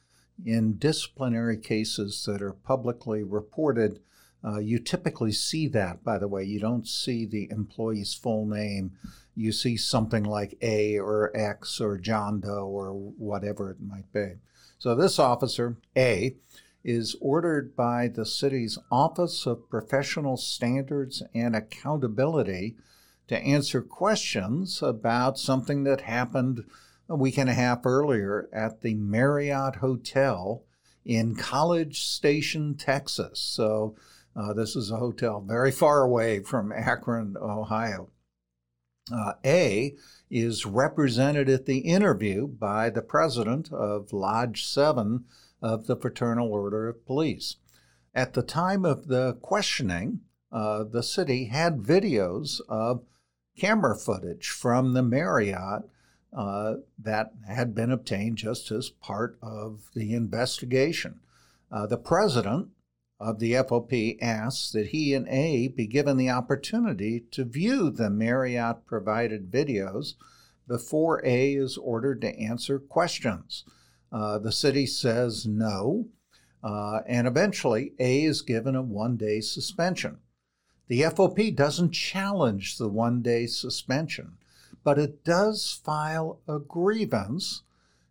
in 0.44 0.78
disciplinary 0.78 1.58
cases 1.58 2.24
that 2.26 2.42
are 2.42 2.54
publicly 2.54 3.24
reported. 3.24 4.00
Uh, 4.44 4.60
you 4.60 4.80
typically 4.80 5.32
see 5.32 5.68
that, 5.68 6.04
by 6.04 6.18
the 6.18 6.28
way. 6.28 6.44
You 6.44 6.60
don't 6.60 6.88
see 6.88 7.26
the 7.26 7.48
employee's 7.52 8.14
full 8.14 8.46
name. 8.46 8.94
You 9.36 9.52
see 9.52 9.78
something 9.78 10.24
like 10.24 10.58
A 10.62 10.98
or 10.98 11.36
X 11.36 11.80
or 11.80 11.98
John 11.98 12.40
Doe 12.40 12.66
or 12.66 12.92
whatever 12.92 13.70
it 13.70 13.82
might 13.82 14.12
be. 14.14 14.34
So 14.80 14.96
this 14.96 15.20
officer, 15.20 15.78
A, 15.96 16.36
is 16.88 17.18
ordered 17.20 17.76
by 17.76 18.08
the 18.08 18.26
city's 18.26 18.80
Office 18.90 19.46
of 19.46 19.70
Professional 19.70 20.38
Standards 20.38 21.22
and 21.36 21.54
Accountability 21.54 22.78
to 23.28 23.38
answer 23.38 23.82
questions 23.82 24.82
about 24.82 25.38
something 25.38 25.84
that 25.84 26.02
happened 26.02 26.64
a 27.10 27.16
week 27.16 27.38
and 27.38 27.50
a 27.50 27.54
half 27.54 27.86
earlier 27.86 28.48
at 28.54 28.82
the 28.82 28.96
Marriott 28.96 29.76
Hotel 29.76 30.64
in 31.04 31.36
College 31.36 32.00
Station, 32.00 32.74
Texas. 32.76 33.42
So, 33.42 33.98
uh, 34.34 34.54
this 34.54 34.78
is 34.78 34.90
a 34.90 34.98
hotel 34.98 35.42
very 35.42 35.72
far 35.72 36.04
away 36.04 36.40
from 36.40 36.72
Akron, 36.72 37.36
Ohio. 37.38 38.12
Uh, 39.12 39.34
a 39.44 39.94
is 40.30 40.66
represented 40.66 41.50
at 41.50 41.66
the 41.66 41.80
interview 41.80 42.48
by 42.48 42.90
the 42.90 43.02
president 43.02 43.74
of 43.74 44.14
Lodge 44.14 44.66
7 44.66 45.26
of 45.62 45.88
the 45.88 45.96
Fraternal 45.96 46.52
Order 46.52 46.88
of 46.88 47.06
Police. 47.06 47.58
At 48.14 48.34
the 48.34 48.44
time 48.44 48.86
of 48.86 49.08
the 49.08 49.38
questioning, 49.42 50.22
uh, 50.52 50.84
the 50.84 51.04
city 51.04 51.46
had 51.46 51.84
videos 51.84 52.62
of 52.68 53.04
camera 53.58 53.96
footage 53.96 54.50
from 54.50 54.94
the 54.94 55.04
Marriott 55.04 55.84
uh, 56.36 56.76
that 57.00 57.32
had 57.48 57.74
been 57.74 57.92
obtained 57.92 58.38
just 58.38 58.72
as 58.72 58.90
part 58.90 59.38
of 59.42 59.90
the 59.96 60.14
investigation. 60.14 61.20
Uh, 61.72 61.86
the 61.88 61.98
president 61.98 62.70
of 63.20 63.40
the 63.40 63.54
FOP 63.54 64.18
asked 64.22 64.74
that 64.74 64.88
he 64.88 65.14
and 65.14 65.28
A 65.28 65.68
be 65.70 65.88
given 65.88 66.18
the 66.18 66.30
opportunity 66.30 67.24
to 67.32 67.44
view 67.44 67.90
the 67.90 68.10
Marriott 68.10 68.86
provided 68.86 69.52
videos 69.52 70.14
before 70.68 71.26
A 71.26 71.56
is 71.56 71.78
ordered 71.78 72.22
to 72.22 72.40
answer 72.40 72.78
questions. 72.78 73.64
Uh, 74.12 74.38
the 74.40 74.52
city 74.52 74.86
says 74.86 75.46
no, 75.46 76.08
uh, 76.64 77.02
and 77.08 77.28
eventually 77.28 77.94
A 78.00 78.24
is 78.24 78.42
given 78.42 78.76
a 78.76 78.82
one 78.82 79.18
day 79.18 79.42
suspension. 79.42 80.20
The 80.88 81.02
FOP 81.02 81.54
doesn't 81.54 81.92
challenge 81.92 82.78
the 82.78 82.88
one 82.88 83.22
day 83.22 83.48
suspension, 83.48 84.38
but 84.84 84.98
it 84.98 85.24
does 85.24 85.80
file 85.84 86.40
a 86.48 86.60
grievance 86.60 87.64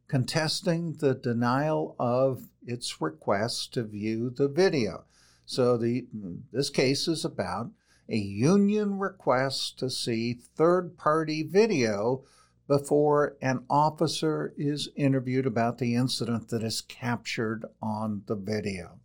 contesting 0.09 0.93
the 0.95 1.15
denial 1.15 1.97
of 1.99 2.49
its 2.67 3.01
request 3.01 3.73
to 3.75 3.83
view 3.83 4.31
the 4.31 4.49
video. 4.49 5.05
So 5.47 5.77
the 5.77 6.07
this 6.53 6.71
case 6.71 7.09
is 7.09 7.25
about 7.25 7.71
a 8.09 8.17
union 8.17 8.99
request 8.99 9.79
to 9.79 9.91
see 9.91 10.35
third 10.35 10.97
party 10.97 11.43
video 11.43 12.25
before 12.69 13.37
an 13.41 13.65
officer 13.71 14.53
is 14.57 14.89
interviewed 14.97 15.47
about 15.47 15.79
the 15.79 15.95
incident 15.95 16.49
that 16.49 16.63
is 16.63 16.81
captured 16.81 17.65
on 17.81 18.23
the 18.27 18.35
video. 18.35 18.99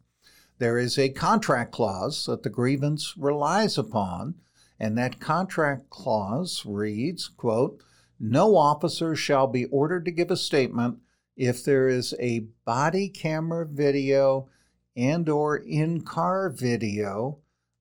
There 0.58 0.78
is 0.78 0.97
a 0.97 1.10
contract 1.10 1.71
clause 1.71 2.26
that 2.26 2.43
the 2.43 2.50
grievance 2.50 3.15
relies 3.17 3.78
upon, 3.78 4.36
and 4.80 4.97
that 4.97 5.19
contract 5.19 5.89
clause 5.89 6.63
reads, 6.65 7.28
quote, 7.28 7.84
no 8.19 8.56
officer 8.56 9.15
shall 9.15 9.47
be 9.47 9.65
ordered 9.65 10.06
to 10.06 10.12
give 10.12 10.30
a 10.30 10.38
statement 10.38 11.00
if 11.36 11.63
there 11.63 11.88
is 11.88 12.13
a 12.19 12.45
body 12.65 13.10
camera 13.10 13.65
video 13.65 14.50
and 14.95 15.28
or 15.28 15.58
in-car 15.58 16.50
video 16.50 17.39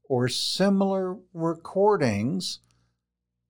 or 0.09 0.29
similar 0.29 1.19
recordings 1.35 2.61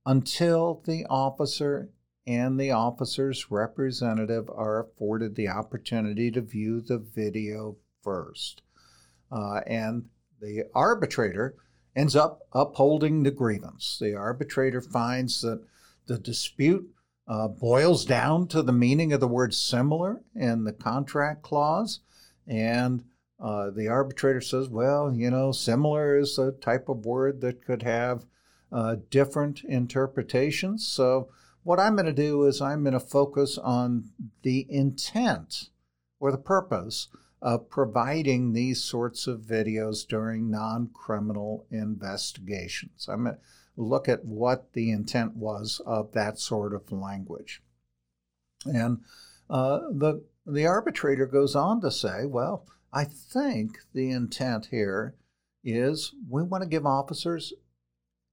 until 0.05 0.83
the 0.87 1.07
officer 1.09 1.91
and 2.31 2.61
the 2.61 2.71
officer's 2.71 3.51
representative 3.51 4.49
are 4.51 4.79
afforded 4.79 5.35
the 5.35 5.49
opportunity 5.49 6.31
to 6.31 6.41
view 6.41 6.81
the 6.81 6.99
video 6.99 7.77
first. 8.05 8.63
Uh, 9.33 9.63
and 9.67 10.05
the 10.41 10.63
arbitrator 10.73 11.57
ends 11.97 12.15
up 12.15 12.43
upholding 12.53 13.25
the 13.25 13.33
grievance. 13.33 13.99
The 14.01 14.15
arbitrator 14.15 14.81
finds 14.81 15.41
that 15.41 15.61
the 16.07 16.19
dispute 16.19 16.89
uh, 17.27 17.49
boils 17.49 18.05
down 18.05 18.47
to 18.49 18.63
the 18.63 18.73
meaning 18.73 19.13
of 19.13 19.19
the 19.19 19.27
word 19.27 19.53
similar 19.53 20.23
in 20.37 20.63
the 20.63 20.73
contract 20.73 21.43
clause. 21.43 21.99
And 22.47 23.03
uh, 23.41 23.71
the 23.71 23.89
arbitrator 23.89 24.41
says, 24.41 24.69
well, 24.69 25.13
you 25.13 25.33
know, 25.33 25.51
similar 25.51 26.17
is 26.17 26.39
a 26.39 26.53
type 26.53 26.89
of 26.89 27.05
word 27.05 27.41
that 27.41 27.65
could 27.65 27.83
have 27.83 28.25
uh, 28.71 28.97
different 29.11 29.65
interpretations. 29.65 30.87
So 30.87 31.29
what 31.63 31.79
I'm 31.79 31.95
going 31.95 32.07
to 32.07 32.13
do 32.13 32.45
is 32.45 32.61
I'm 32.61 32.83
going 32.83 32.95
to 32.95 33.01
focus 33.01 33.59
on 33.59 34.11
the 34.43 34.67
intent 34.69 35.69
or 36.19 36.31
the 36.31 36.39
purpose 36.39 37.09
of 37.43 37.71
providing 37.71 38.53
these 38.53 38.83
sorts 38.83 39.27
of 39.27 39.41
videos 39.41 40.07
during 40.07 40.51
non 40.51 40.91
criminal 40.93 41.67
investigations. 41.71 43.09
I'm 43.09 43.25
going 43.25 43.37
to 43.37 43.41
look 43.77 44.09
at 44.09 44.25
what 44.25 44.73
the 44.73 44.91
intent 44.91 45.37
was 45.37 45.81
of 45.87 46.13
that 46.13 46.39
sort 46.39 46.75
of 46.75 46.93
language. 46.93 47.63
And 48.67 49.01
uh, 49.49 49.81
the, 49.91 50.23
the 50.47 50.67
arbitrator 50.67 51.27
goes 51.27 51.57
on 51.57 51.81
to 51.81 51.91
say, 51.91 52.27
well, 52.27 52.67
I 52.93 53.05
think 53.05 53.79
the 53.95 54.11
intent 54.11 54.67
here 54.71 55.15
is 55.65 56.15
we 56.29 56.43
want 56.43 56.63
to 56.63 56.69
give 56.69 56.85
officers 56.85 57.53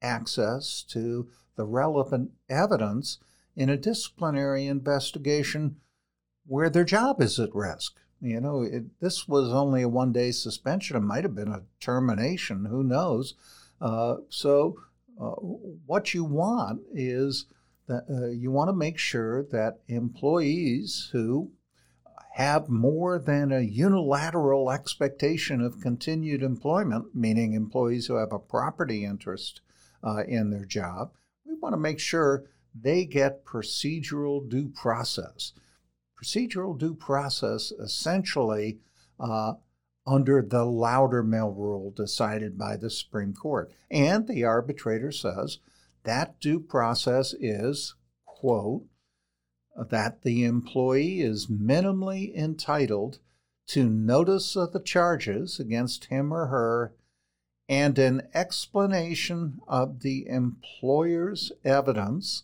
access 0.01 0.83
to 0.89 1.27
the 1.57 1.65
relevant 1.65 2.31
evidence 2.49 3.17
in 3.55 3.69
a 3.69 3.77
disciplinary 3.77 4.65
investigation 4.67 5.75
where 6.45 6.69
their 6.69 6.85
job 6.85 7.21
is 7.21 7.39
at 7.39 7.53
risk. 7.53 7.97
You 8.21 8.39
know, 8.39 8.61
it, 8.61 8.99
this 8.99 9.27
was 9.27 9.51
only 9.51 9.81
a 9.81 9.89
one 9.89 10.11
day 10.11 10.31
suspension. 10.31 10.95
It 10.95 11.01
might 11.01 11.23
have 11.23 11.35
been 11.35 11.51
a 11.51 11.63
termination. 11.79 12.65
Who 12.65 12.83
knows? 12.83 13.35
Uh, 13.81 14.17
so, 14.29 14.77
uh, 15.19 15.35
what 15.85 16.13
you 16.13 16.23
want 16.23 16.81
is 16.93 17.45
that 17.87 18.05
uh, 18.09 18.27
you 18.27 18.51
want 18.51 18.69
to 18.69 18.73
make 18.73 18.97
sure 18.97 19.43
that 19.51 19.79
employees 19.87 21.09
who 21.11 21.51
have 22.33 22.69
more 22.69 23.17
than 23.17 23.51
a 23.51 23.61
unilateral 23.61 24.69
expectation 24.71 25.59
of 25.59 25.81
continued 25.81 26.43
employment, 26.43 27.15
meaning 27.15 27.53
employees 27.53 28.05
who 28.05 28.15
have 28.15 28.31
a 28.31 28.39
property 28.39 29.03
interest 29.03 29.61
uh, 30.03 30.23
in 30.27 30.51
their 30.51 30.65
job, 30.65 31.11
we 31.47 31.55
want 31.55 31.73
to 31.73 31.77
make 31.77 31.99
sure 31.99 32.45
they 32.79 33.05
get 33.05 33.45
procedural 33.45 34.47
due 34.47 34.69
process. 34.69 35.53
Procedural 36.21 36.77
due 36.77 36.93
process 36.93 37.71
essentially 37.71 38.79
uh, 39.19 39.53
under 40.05 40.41
the 40.41 40.65
Loudermill 40.65 41.55
rule 41.55 41.91
decided 41.91 42.57
by 42.57 42.77
the 42.77 42.89
Supreme 42.89 43.33
Court. 43.33 43.71
And 43.91 44.27
the 44.27 44.43
arbitrator 44.43 45.11
says 45.11 45.59
that 46.03 46.39
due 46.39 46.59
process 46.59 47.33
is, 47.33 47.95
quote, 48.25 48.85
that 49.89 50.23
the 50.23 50.43
employee 50.43 51.21
is 51.21 51.47
minimally 51.47 52.33
entitled 52.35 53.19
to 53.67 53.89
notice 53.89 54.55
of 54.55 54.71
the 54.71 54.79
charges 54.79 55.59
against 55.59 56.05
him 56.05 56.33
or 56.33 56.47
her 56.47 56.93
and 57.69 57.99
an 57.99 58.21
explanation 58.33 59.59
of 59.67 59.99
the 59.99 60.27
employer's 60.27 61.51
evidence 61.65 62.43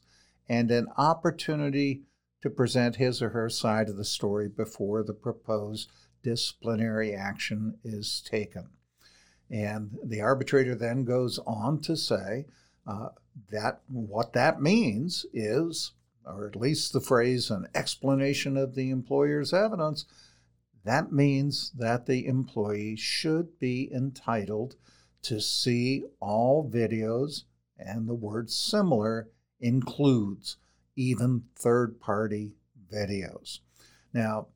and 0.49 0.69
an 0.69 0.87
opportunity 0.97 2.03
to 2.41 2.49
present 2.49 2.97
his 2.97 3.21
or 3.21 3.29
her 3.29 3.49
side 3.49 3.87
of 3.87 3.95
the 3.95 4.03
story 4.03 4.49
before 4.49 5.01
the 5.01 5.13
proposed 5.13 5.89
disciplinary 6.23 7.13
action 7.13 7.77
is 7.83 8.21
taken. 8.29 8.69
And 9.49 9.97
the 10.03 10.21
arbitrator 10.21 10.75
then 10.75 11.05
goes 11.05 11.39
on 11.45 11.79
to 11.81 11.95
say 11.95 12.45
uh, 12.85 13.09
that 13.49 13.81
what 13.87 14.33
that 14.33 14.61
means 14.61 15.25
is, 15.33 15.91
or 16.25 16.47
at 16.47 16.55
least 16.55 16.91
the 16.91 17.01
phrase, 17.01 17.49
an 17.49 17.67
explanation 17.73 18.57
of 18.57 18.75
the 18.75 18.89
employer's 18.89 19.53
evidence, 19.53 20.05
that 20.83 21.13
means 21.13 21.71
that 21.77 22.07
the 22.07 22.25
employee 22.25 22.97
should 22.97 23.57
be 23.57 23.89
entitled 23.93 24.75
to 25.23 25.41
see 25.41 26.03
all 26.19 26.69
videos, 26.69 27.43
and 27.77 28.07
the 28.07 28.13
word 28.13 28.49
similar 28.49 29.29
includes 29.59 30.57
even 30.95 31.43
third 31.55 31.99
party 31.99 32.53
videos. 32.91 33.59
Now, 34.13 34.47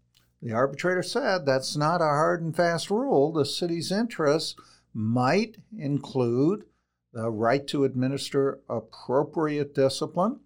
the 0.41 0.53
arbitrator 0.53 1.01
said 1.01 1.45
that's 1.45 1.75
not 1.75 2.01
a 2.01 2.05
hard 2.05 2.41
and 2.43 2.55
fast 2.55 2.91
rule. 2.91 3.31
The 3.31 3.45
city's 3.45 3.91
interests 3.91 4.55
might 4.93 5.57
include 5.75 6.65
the 7.13 7.29
right 7.29 7.65
to 7.67 7.83
administer 7.83 8.59
appropriate 8.69 9.73
discipline. 9.73 10.39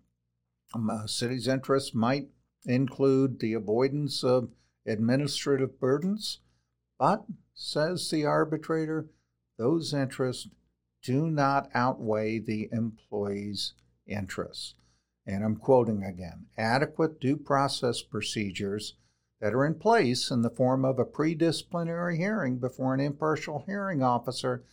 Um, 0.73 0.89
a 0.89 1.07
city's 1.07 1.47
interests 1.47 1.93
might 1.93 2.29
include 2.65 3.39
the 3.39 3.53
avoidance 3.53 4.23
of 4.23 4.49
administrative 4.85 5.79
burdens, 5.79 6.39
but, 6.97 7.25
says 7.53 8.09
the 8.09 8.25
arbitrator, 8.25 9.07
those 9.57 9.93
interests 9.93 10.47
do 11.03 11.29
not 11.29 11.69
outweigh 11.73 12.39
the 12.39 12.69
employee's 12.71 13.73
interests. 14.07 14.75
And 15.25 15.43
I'm 15.43 15.55
quoting 15.55 16.03
again 16.03 16.47
adequate 16.57 17.19
due 17.19 17.37
process 17.37 18.01
procedures 18.01 18.95
that 19.39 19.53
are 19.53 19.65
in 19.65 19.75
place 19.75 20.29
in 20.29 20.41
the 20.41 20.49
form 20.49 20.85
of 20.85 20.99
a 20.99 21.05
pre 21.05 21.35
disciplinary 21.35 22.17
hearing 22.17 22.57
before 22.57 22.93
an 22.93 22.99
impartial 22.99 23.63
hearing 23.65 24.03
officer 24.03 24.63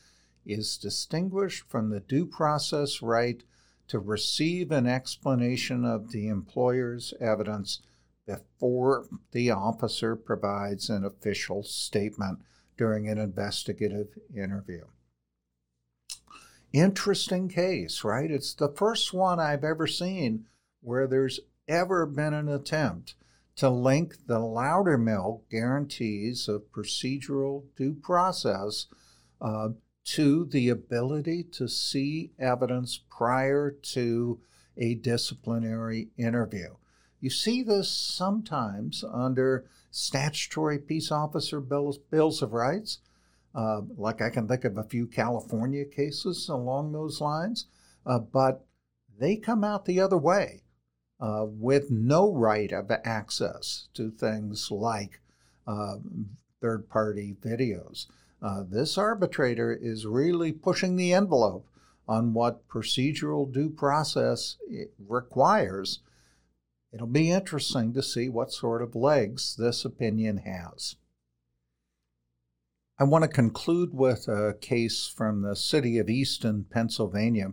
is 0.45 0.79
distinguished 0.79 1.65
from 1.69 1.91
the 1.91 2.01
due 2.01 2.27
process 2.27 3.03
right 3.03 3.43
to 3.89 3.99
receive 3.99 4.71
an 4.71 4.87
explanation 4.87 5.85
of 5.85 6.13
the 6.13 6.29
employer's 6.29 7.15
evidence 7.21 7.81
before 8.27 9.07
the 9.33 9.51
officer 9.51 10.15
provides 10.15 10.91
an 10.91 11.05
official 11.05 11.63
statement 11.63 12.39
during 12.79 13.09
an 13.09 13.19
investigative 13.19 14.09
interview. 14.35 14.85
Interesting 16.73 17.49
case, 17.49 18.05
right? 18.05 18.31
It's 18.31 18.55
the 18.55 18.69
first 18.69 19.13
one 19.13 19.41
I've 19.41 19.65
ever 19.65 19.87
seen 19.87 20.47
where 20.81 21.07
there's 21.07 21.41
ever 21.67 22.07
been 22.07 22.33
an 22.33 22.49
attempt 22.49 23.15
to 23.57 23.69
link 23.69 24.27
the 24.27 24.39
Loudermill 24.39 25.43
guarantees 25.51 26.47
of 26.49 26.71
procedural 26.71 27.65
due 27.77 27.95
process 27.95 28.87
uh, 29.41 29.71
to 30.05 30.45
the 30.45 30.69
ability 30.69 31.43
to 31.43 31.69
see 31.69 32.31
evidence 32.39 33.01
prior 33.11 33.71
to 33.71 34.41
a 34.77 34.95
disciplinary 34.95 36.09
interview. 36.17 36.75
You 37.21 37.31
see 37.31 37.63
this 37.63 37.91
sometimes 37.91 39.03
under 39.03 39.65
statutory 39.99 40.79
peace 40.79 41.11
officer 41.11 41.61
bills, 41.61 41.99
bills 41.99 42.43
of 42.43 42.53
rights. 42.53 42.99
Uh, 43.55 43.81
like 43.97 44.23
I 44.23 44.31
can 44.31 44.47
think 44.47 44.65
of 44.65 44.79
a 44.79 44.85
few 44.85 45.07
California 45.07 45.85
cases 45.85 46.49
along 46.49 46.93
those 46.93 47.21
lines, 47.21 47.67
uh, 48.07 48.19
but 48.19 48.67
they 49.19 49.37
come 49.37 49.65
out 49.65 49.85
the 49.85 50.01
other 50.01 50.19
way 50.19 50.63
uh, 51.21 51.45
with 51.47 51.91
no 51.91 52.33
right 52.33 52.71
of 52.73 52.91
access 53.05 53.89
to 53.95 54.11
things 54.11 54.71
like 54.71 55.21
uh, 55.67 55.97
third 56.61 56.89
party 56.89 57.37
videos. 57.41 58.07
Uh, 58.41 58.63
this 58.69 58.97
arbitrator 58.97 59.73
is 59.75 60.07
really 60.07 60.53
pushing 60.53 60.95
the 60.95 61.13
envelope 61.13 61.67
on 62.07 62.33
what 62.33 62.69
procedural 62.69 63.53
due 63.53 63.69
process 63.69 64.57
requires. 65.07 66.01
It'll 66.93 67.07
be 67.07 67.31
interesting 67.31 67.93
to 67.95 68.03
see 68.03 68.29
what 68.29 68.53
sort 68.53 68.83
of 68.83 68.95
legs 68.95 69.57
this 69.57 69.85
opinion 69.85 70.39
has. 70.39 70.97
I 72.99 73.05
want 73.05 73.23
to 73.23 73.29
conclude 73.29 73.95
with 73.95 74.27
a 74.27 74.55
case 74.61 75.07
from 75.07 75.43
the 75.43 75.55
city 75.55 75.99
of 75.99 76.09
Easton, 76.09 76.65
Pennsylvania 76.69 77.53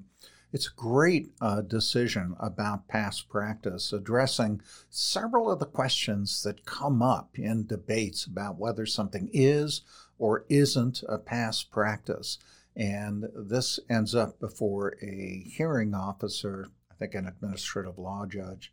it's 0.56 0.68
a 0.68 0.82
great 0.82 1.34
uh, 1.42 1.60
decision 1.60 2.34
about 2.40 2.88
past 2.88 3.28
practice, 3.28 3.92
addressing 3.92 4.62
several 4.90 5.52
of 5.52 5.60
the 5.60 5.66
questions 5.66 6.44
that 6.44 6.66
come 6.66 7.02
up 7.02 7.38
in 7.38 7.68
debates 7.68 8.26
about 8.26 8.58
whether 8.58 8.86
something 8.86 9.30
is 9.34 9.82
or 10.18 10.46
isn't 10.48 11.04
a 11.10 11.18
past 11.18 11.72
practice. 11.72 12.38
And 12.74 13.26
this 13.36 13.82
ends 13.90 14.16
up 14.16 14.40
before 14.40 14.96
a 15.02 15.44
hearing 15.46 15.94
officer, 15.94 16.70
I 16.90 16.94
think 16.96 17.16
an 17.16 17.28
administrative 17.28 17.98
law 17.98 18.26
judge 18.26 18.72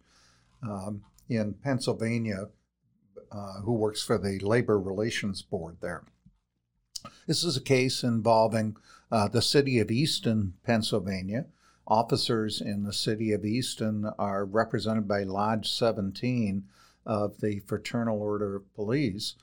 um, 0.62 1.02
in 1.28 1.54
Pennsylvania, 1.54 2.48
uh, 3.30 3.60
who 3.62 3.72
works 3.72 4.02
for 4.02 4.18
the 4.18 4.38
Labor 4.38 4.78
Relations 4.78 5.42
Board 5.42 5.78
there. 5.80 6.04
This 7.26 7.42
is 7.42 7.56
a 7.56 7.62
case 7.62 8.02
involving 8.02 8.76
uh, 9.10 9.28
the 9.28 9.42
city 9.42 9.78
of 9.78 9.90
Easton, 9.90 10.54
Pennsylvania, 10.64 11.46
officers 11.86 12.60
in 12.60 12.84
the 12.84 12.92
city 12.92 13.32
of 13.32 13.44
Easton 13.44 14.10
are 14.18 14.44
represented 14.44 15.08
by 15.08 15.22
Lodge 15.22 15.70
17 15.70 16.64
of 17.04 17.40
the 17.40 17.60
Fraternal 17.60 18.20
Order 18.20 18.56
of 18.56 18.74
Police. 18.74 19.34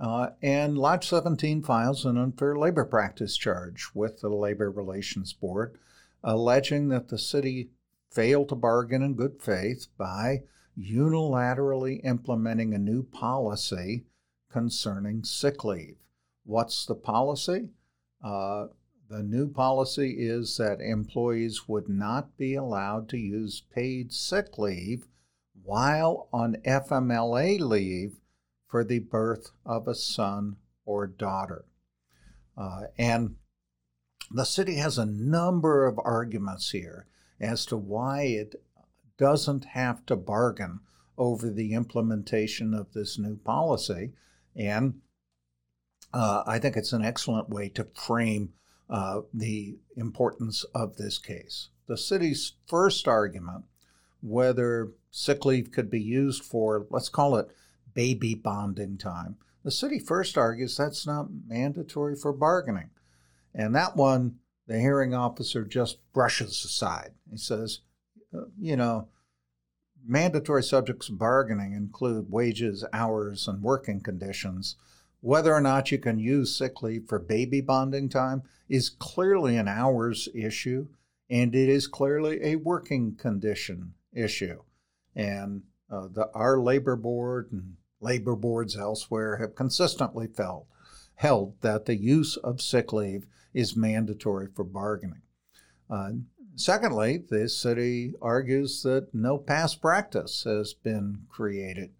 Uh, 0.00 0.30
and 0.40 0.78
Lodge 0.78 1.08
17 1.08 1.62
files 1.62 2.04
an 2.04 2.16
unfair 2.16 2.56
labor 2.56 2.84
practice 2.84 3.36
charge 3.36 3.88
with 3.94 4.20
the 4.20 4.28
Labor 4.28 4.70
Relations 4.70 5.32
Board, 5.32 5.76
alleging 6.22 6.88
that 6.88 7.08
the 7.08 7.18
city 7.18 7.70
failed 8.10 8.48
to 8.50 8.54
bargain 8.54 9.02
in 9.02 9.14
good 9.14 9.42
faith 9.42 9.88
by 9.96 10.42
unilaterally 10.78 12.00
implementing 12.04 12.72
a 12.72 12.78
new 12.78 13.02
policy 13.02 14.04
concerning 14.50 15.24
sick 15.24 15.64
leave. 15.64 15.96
What's 16.44 16.86
the 16.86 16.94
policy? 16.94 17.70
Uh, 18.22 18.68
the 19.08 19.22
new 19.22 19.48
policy 19.48 20.16
is 20.18 20.56
that 20.58 20.80
employees 20.80 21.66
would 21.66 21.88
not 21.88 22.36
be 22.36 22.54
allowed 22.54 23.08
to 23.08 23.18
use 23.18 23.62
paid 23.74 24.12
sick 24.12 24.58
leave 24.58 25.06
while 25.62 26.28
on 26.32 26.56
FMLA 26.64 27.58
leave 27.58 28.20
for 28.66 28.84
the 28.84 28.98
birth 28.98 29.50
of 29.64 29.88
a 29.88 29.94
son 29.94 30.56
or 30.84 31.06
daughter. 31.06 31.64
Uh, 32.56 32.82
and 32.98 33.36
the 34.30 34.44
city 34.44 34.74
has 34.74 34.98
a 34.98 35.06
number 35.06 35.86
of 35.86 35.98
arguments 36.04 36.70
here 36.70 37.06
as 37.40 37.64
to 37.66 37.76
why 37.76 38.22
it 38.22 38.62
doesn't 39.18 39.66
have 39.66 40.06
to 40.06 40.16
bargain 40.16 40.80
over 41.16 41.50
the 41.50 41.74
implementation 41.74 42.72
of 42.72 42.92
this 42.92 43.18
new 43.18 43.36
policy. 43.36 44.12
And 44.56 45.00
uh, 46.14 46.44
I 46.46 46.58
think 46.58 46.76
it's 46.76 46.92
an 46.92 47.04
excellent 47.04 47.50
way 47.50 47.68
to 47.70 47.88
frame 47.94 48.52
uh, 48.88 49.22
the 49.34 49.78
importance 49.96 50.64
of 50.74 50.96
this 50.96 51.18
case. 51.18 51.68
The 51.86 51.98
city's 51.98 52.54
first 52.66 53.08
argument, 53.08 53.64
whether 54.20 54.92
sick 55.10 55.44
leave 55.44 55.72
could 55.72 55.90
be 55.90 56.00
used 56.00 56.44
for, 56.44 56.86
let's 56.90 57.08
call 57.08 57.36
it 57.36 57.48
baby 57.94 58.34
bonding 58.34 58.96
time, 58.96 59.36
the 59.64 59.70
city 59.70 59.98
first 59.98 60.38
argues 60.38 60.76
that's 60.76 61.06
not 61.06 61.28
mandatory 61.46 62.14
for 62.14 62.32
bargaining. 62.32 62.90
And 63.54 63.74
that 63.74 63.96
one, 63.96 64.36
the 64.66 64.78
hearing 64.78 65.14
officer 65.14 65.64
just 65.64 65.98
brushes 66.12 66.64
aside. 66.64 67.12
He 67.30 67.36
says, 67.36 67.80
you 68.58 68.76
know, 68.76 69.08
mandatory 70.06 70.62
subjects 70.62 71.08
of 71.08 71.18
bargaining 71.18 71.72
include 71.72 72.30
wages, 72.30 72.84
hours, 72.92 73.48
and 73.48 73.62
working 73.62 74.00
conditions. 74.00 74.76
Whether 75.20 75.52
or 75.52 75.60
not 75.60 75.90
you 75.90 75.98
can 75.98 76.18
use 76.18 76.56
sick 76.56 76.82
leave 76.82 77.06
for 77.08 77.18
baby 77.18 77.60
bonding 77.60 78.08
time 78.08 78.42
is 78.68 78.88
clearly 78.88 79.56
an 79.56 79.68
hours 79.68 80.28
issue, 80.34 80.88
and 81.28 81.54
it 81.54 81.68
is 81.68 81.86
clearly 81.86 82.38
a 82.42 82.56
working 82.56 83.16
condition 83.16 83.94
issue. 84.12 84.62
And 85.14 85.62
uh, 85.90 86.08
the, 86.12 86.30
our 86.34 86.60
labor 86.60 86.96
board 86.96 87.50
and 87.50 87.76
labor 88.00 88.36
boards 88.36 88.76
elsewhere 88.76 89.38
have 89.38 89.54
consistently 89.54 90.28
felt 90.28 90.66
held 91.16 91.60
that 91.62 91.86
the 91.86 91.96
use 91.96 92.36
of 92.36 92.60
sick 92.60 92.92
leave 92.92 93.26
is 93.52 93.76
mandatory 93.76 94.46
for 94.54 94.62
bargaining. 94.62 95.22
Uh, 95.90 96.10
secondly, 96.60 97.24
the 97.28 97.48
city 97.48 98.14
argues 98.20 98.82
that 98.82 99.14
no 99.14 99.38
past 99.38 99.80
practice 99.80 100.44
has 100.44 100.74
been 100.74 101.26
created 101.28 101.90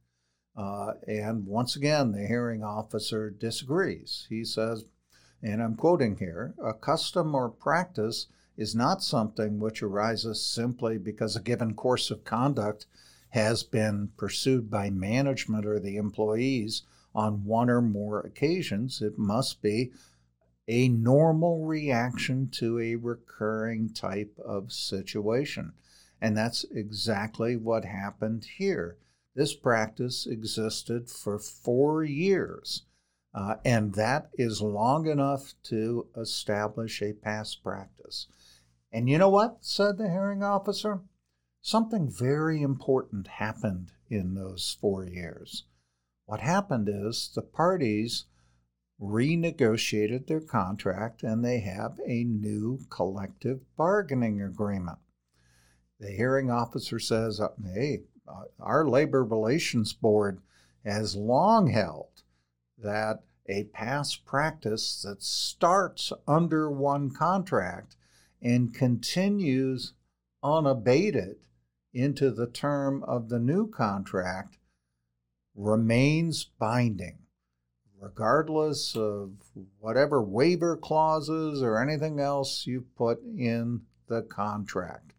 uh, 0.59 0.95
and 1.07 1.47
once 1.47 1.77
again, 1.77 2.11
the 2.11 2.27
hearing 2.27 2.65
officer 2.65 3.31
disagrees. 3.31 4.27
He 4.29 4.45
says, 4.45 4.85
and 5.41 5.63
I'm 5.63 5.77
quoting 5.77 6.17
here 6.17 6.55
a 6.61 6.75
custom 6.75 7.33
or 7.33 7.49
practice 7.49 8.27
is 8.57 8.75
not 8.75 9.05
something 9.05 9.61
which 9.61 9.85
arises 9.85 10.45
simply 10.45 10.99
because 10.99 11.37
a 11.37 11.41
given 11.41 11.75
course 11.75 12.11
of 12.11 12.25
conduct 12.25 12.87
has 13.31 13.63
been 13.63 14.11
pursued 14.17 14.69
by 14.69 14.91
management 14.91 15.65
or 15.65 15.79
the 15.79 15.97
employees 15.97 16.83
on 17.15 17.45
one 17.45 17.71
or 17.71 17.81
more 17.81 18.19
occasions. 18.19 19.01
It 19.01 19.17
must 19.17 19.63
be 19.63 19.93
a 20.69 20.89
normal 20.89 21.64
reaction 21.64 22.51
to 22.51 22.79
a 22.79 22.95
recurring 22.95 23.89
type 23.89 24.39
of 24.45 24.71
situation. 24.71 25.73
And 26.21 26.37
that's 26.37 26.64
exactly 26.71 27.57
what 27.57 27.85
happened 27.85 28.47
here. 28.59 28.99
This 29.35 29.55
practice 29.55 30.27
existed 30.27 31.09
for 31.09 31.39
four 31.39 32.05
years, 32.05 32.85
uh, 33.35 33.55
and 33.64 33.95
that 33.95 34.31
is 34.35 34.61
long 34.61 35.07
enough 35.07 35.55
to 35.64 36.09
establish 36.16 37.01
a 37.01 37.12
past 37.12 37.62
practice. 37.62 38.27
And 38.93 39.09
you 39.09 39.19
know 39.19 39.29
what? 39.29 39.59
said 39.61 39.97
the 39.97 40.11
hearing 40.11 40.43
officer. 40.43 41.01
Something 41.61 42.11
very 42.11 42.62
important 42.62 43.27
happened 43.27 43.93
in 44.11 44.35
those 44.35 44.77
four 44.81 45.05
years. 45.05 45.64
What 46.25 46.41
happened 46.41 46.89
is 46.91 47.31
the 47.35 47.43
parties 47.43 48.25
renegotiated 49.01 50.27
their 50.27 50.41
contract 50.41 51.23
and 51.23 51.45
they 51.45 51.61
have 51.61 51.99
a 52.07 52.25
new 52.25 52.81
collective 52.91 53.61
bargaining 53.77 54.43
agreement. 54.43 54.99
The 56.01 56.11
hearing 56.11 56.51
officer 56.51 56.99
says, 56.99 57.41
uh, 57.41 57.49
Hey, 57.65 58.03
uh, 58.27 58.45
our 58.61 58.87
Labor 58.87 59.25
Relations 59.25 59.93
Board 59.93 60.41
has 60.85 61.17
long 61.17 61.69
held 61.69 62.23
that 62.77 63.23
a 63.49 63.65
past 63.65 64.25
practice 64.25 65.03
that 65.03 65.23
starts 65.23 66.13
under 66.27 66.71
one 66.71 67.11
contract 67.11 67.97
and 68.43 68.75
continues 68.75 69.95
unabated 70.43 71.37
into 71.93 72.31
the 72.31 72.47
term 72.47 73.03
of 73.05 73.29
the 73.29 73.39
new 73.39 73.69
contract 73.69 74.59
remains 75.55 76.45
binding, 76.45 77.19
regardless 78.01 78.95
of 78.97 79.33
whatever 79.79 80.23
waiver 80.23 80.77
clauses 80.77 81.63
or 81.63 81.81
anything 81.83 82.21
else 82.21 82.67
you 82.67 82.87
put 82.97 83.23
in 83.23 83.83
the 84.09 84.23
contract. 84.23 85.13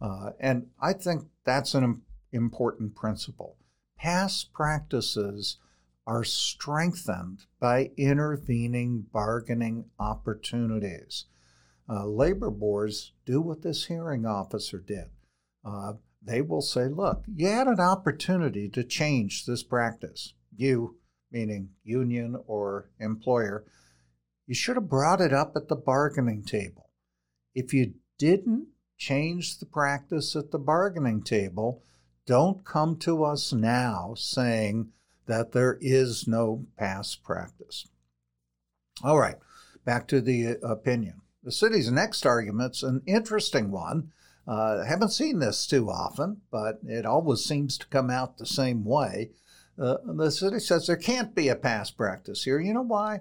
Uh, 0.00 0.30
and 0.40 0.66
I 0.80 0.92
think 0.92 1.24
that's 1.44 1.74
an 1.74 2.02
important 2.32 2.94
principle. 2.94 3.56
Past 3.98 4.52
practices 4.52 5.58
are 6.06 6.24
strengthened 6.24 7.46
by 7.58 7.90
intervening 7.96 9.06
bargaining 9.12 9.86
opportunities. 9.98 11.24
Uh, 11.88 12.06
labor 12.06 12.50
boards 12.50 13.12
do 13.24 13.40
what 13.40 13.62
this 13.62 13.86
hearing 13.86 14.26
officer 14.26 14.78
did. 14.78 15.06
Uh, 15.64 15.94
they 16.22 16.40
will 16.42 16.62
say, 16.62 16.86
look, 16.88 17.24
you 17.32 17.46
had 17.46 17.68
an 17.68 17.80
opportunity 17.80 18.68
to 18.68 18.84
change 18.84 19.46
this 19.46 19.62
practice. 19.62 20.34
You, 20.56 20.96
meaning 21.30 21.70
union 21.82 22.36
or 22.46 22.90
employer, 22.98 23.64
you 24.46 24.54
should 24.54 24.76
have 24.76 24.88
brought 24.88 25.20
it 25.20 25.32
up 25.32 25.54
at 25.56 25.68
the 25.68 25.76
bargaining 25.76 26.42
table. 26.42 26.90
If 27.54 27.74
you 27.74 27.94
didn't 28.18 28.68
change 28.96 29.58
the 29.58 29.66
practice 29.66 30.36
at 30.36 30.50
the 30.50 30.58
bargaining 30.58 31.22
table, 31.22 31.82
don't 32.26 32.64
come 32.64 32.96
to 32.98 33.24
us 33.24 33.52
now 33.52 34.14
saying 34.16 34.92
that 35.26 35.52
there 35.52 35.78
is 35.80 36.26
no 36.26 36.66
past 36.76 37.22
practice. 37.22 37.86
All 39.02 39.18
right, 39.18 39.36
back 39.84 40.08
to 40.08 40.20
the 40.20 40.56
opinion. 40.62 41.20
The 41.42 41.52
city's 41.52 41.90
next 41.90 42.24
argument's 42.24 42.82
an 42.82 43.02
interesting 43.06 43.70
one. 43.70 44.10
Uh, 44.48 44.82
I 44.84 44.88
haven't 44.88 45.12
seen 45.12 45.38
this 45.38 45.66
too 45.66 45.90
often, 45.90 46.42
but 46.50 46.78
it 46.84 47.04
always 47.04 47.44
seems 47.44 47.76
to 47.78 47.86
come 47.86 48.10
out 48.10 48.38
the 48.38 48.46
same 48.46 48.84
way. 48.84 49.30
Uh, 49.78 49.96
the 50.04 50.30
city 50.30 50.58
says 50.58 50.86
there 50.86 50.96
can't 50.96 51.34
be 51.34 51.48
a 51.48 51.56
past 51.56 51.96
practice 51.96 52.44
here. 52.44 52.58
You 52.58 52.74
know 52.74 52.82
why? 52.82 53.20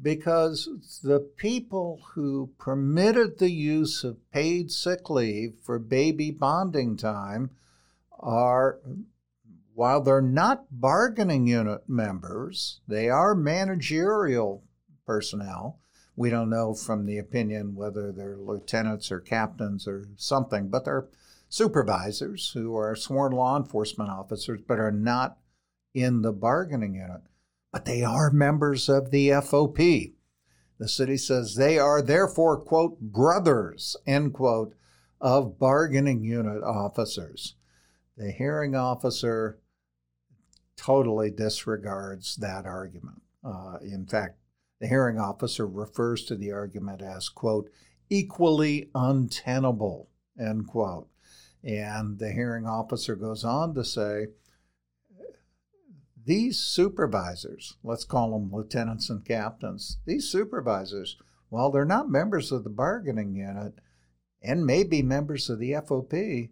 Because 0.00 1.00
the 1.02 1.20
people 1.20 2.00
who 2.14 2.50
permitted 2.58 3.38
the 3.38 3.50
use 3.50 4.04
of 4.04 4.30
paid 4.30 4.70
sick 4.70 5.10
leave 5.10 5.54
for 5.62 5.78
baby 5.78 6.30
bonding 6.30 6.96
time 6.96 7.50
are, 8.18 8.80
while 9.74 10.00
they're 10.00 10.20
not 10.22 10.66
bargaining 10.70 11.46
unit 11.46 11.88
members, 11.88 12.80
they 12.86 13.08
are 13.08 13.34
managerial 13.34 14.64
personnel. 15.06 15.80
We 16.14 16.30
don't 16.30 16.50
know 16.50 16.74
from 16.74 17.06
the 17.06 17.18
opinion 17.18 17.74
whether 17.74 18.12
they're 18.12 18.36
lieutenants 18.36 19.10
or 19.10 19.20
captains 19.20 19.88
or 19.88 20.04
something, 20.16 20.68
but 20.68 20.84
they're 20.84 21.08
supervisors 21.48 22.52
who 22.54 22.76
are 22.76 22.96
sworn 22.96 23.32
law 23.32 23.56
enforcement 23.56 24.10
officers 24.10 24.60
but 24.66 24.78
are 24.78 24.92
not 24.92 25.36
in 25.94 26.22
the 26.22 26.32
bargaining 26.32 26.94
unit. 26.94 27.22
But 27.72 27.84
they 27.84 28.02
are 28.02 28.30
members 28.30 28.88
of 28.88 29.10
the 29.10 29.28
FOP. 29.30 30.14
The 30.78 30.88
city 30.88 31.16
says 31.16 31.54
they 31.54 31.78
are 31.78 32.02
therefore, 32.02 32.58
quote, 32.58 33.00
brothers, 33.00 33.96
end 34.06 34.34
quote, 34.34 34.74
of 35.20 35.58
bargaining 35.58 36.22
unit 36.22 36.62
officers. 36.62 37.54
The 38.16 38.32
hearing 38.32 38.74
officer 38.74 39.60
totally 40.76 41.30
disregards 41.30 42.36
that 42.36 42.66
argument. 42.66 43.22
Uh, 43.44 43.78
in 43.82 44.06
fact, 44.06 44.38
the 44.80 44.88
hearing 44.88 45.18
officer 45.18 45.66
refers 45.66 46.24
to 46.24 46.36
the 46.36 46.52
argument 46.52 47.02
as, 47.02 47.28
quote, 47.28 47.70
equally 48.10 48.90
untenable, 48.94 50.08
end 50.38 50.66
quote. 50.66 51.08
And 51.62 52.18
the 52.18 52.32
hearing 52.32 52.66
officer 52.66 53.14
goes 53.14 53.44
on 53.44 53.74
to 53.74 53.84
say, 53.84 54.26
these 56.24 56.58
supervisors, 56.58 57.76
let's 57.82 58.04
call 58.04 58.32
them 58.32 58.50
lieutenants 58.52 59.10
and 59.10 59.24
captains, 59.24 59.98
these 60.06 60.28
supervisors, 60.28 61.16
while 61.48 61.70
they're 61.70 61.84
not 61.84 62.08
members 62.08 62.52
of 62.52 62.64
the 62.64 62.70
bargaining 62.70 63.34
unit 63.34 63.74
and 64.42 64.66
may 64.66 64.84
be 64.84 65.02
members 65.02 65.50
of 65.50 65.58
the 65.58 65.72
FOP, 65.72 66.50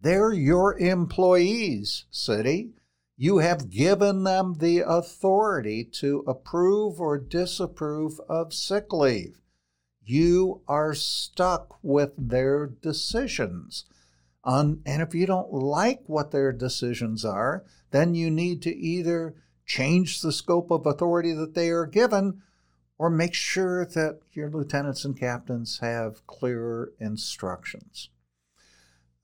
they're 0.00 0.32
your 0.32 0.76
employees, 0.78 2.06
city. 2.10 2.72
You 3.16 3.38
have 3.38 3.70
given 3.70 4.24
them 4.24 4.54
the 4.54 4.80
authority 4.80 5.84
to 6.00 6.24
approve 6.26 7.00
or 7.00 7.18
disapprove 7.18 8.18
of 8.28 8.52
sick 8.52 8.92
leave. 8.92 9.40
You 10.04 10.62
are 10.66 10.94
stuck 10.94 11.78
with 11.82 12.12
their 12.18 12.66
decisions. 12.66 13.84
and 14.44 14.82
if 14.84 15.14
you 15.14 15.26
don't 15.26 15.52
like 15.52 16.02
what 16.06 16.32
their 16.32 16.52
decisions 16.52 17.24
are, 17.24 17.64
then 17.92 18.14
you 18.14 18.30
need 18.30 18.62
to 18.62 18.74
either 18.74 19.34
change 19.64 20.20
the 20.20 20.32
scope 20.32 20.70
of 20.70 20.86
authority 20.86 21.32
that 21.32 21.54
they 21.54 21.70
are 21.70 21.86
given 21.86 22.42
or 22.98 23.10
make 23.10 23.34
sure 23.34 23.84
that 23.84 24.20
your 24.32 24.50
lieutenants 24.50 25.04
and 25.04 25.18
captains 25.18 25.78
have 25.80 26.26
clearer 26.26 26.92
instructions. 27.00 28.10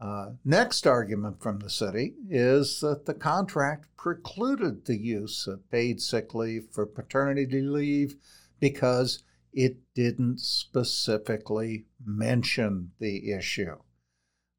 Uh, 0.01 0.31
next 0.45 0.87
argument 0.87 1.43
from 1.43 1.59
the 1.59 1.71
city 1.71 2.15
is 2.31 2.81
that 2.81 3.07
the 3.07 3.15
contract 3.15 3.89
precluded 3.97 4.85
the 4.85 4.97
use 4.97 5.47
of 5.49 5.69
paid 5.71 6.01
sick 6.01 6.35
leave 6.35 6.67
for 6.71 6.87
paternity 6.87 7.61
leave 7.61 8.15
because 8.61 9.25
it 9.53 9.77
didn't 9.95 10.39
specifically 10.39 11.87
mention 12.05 12.93
the 13.01 13.33
issue. 13.33 13.77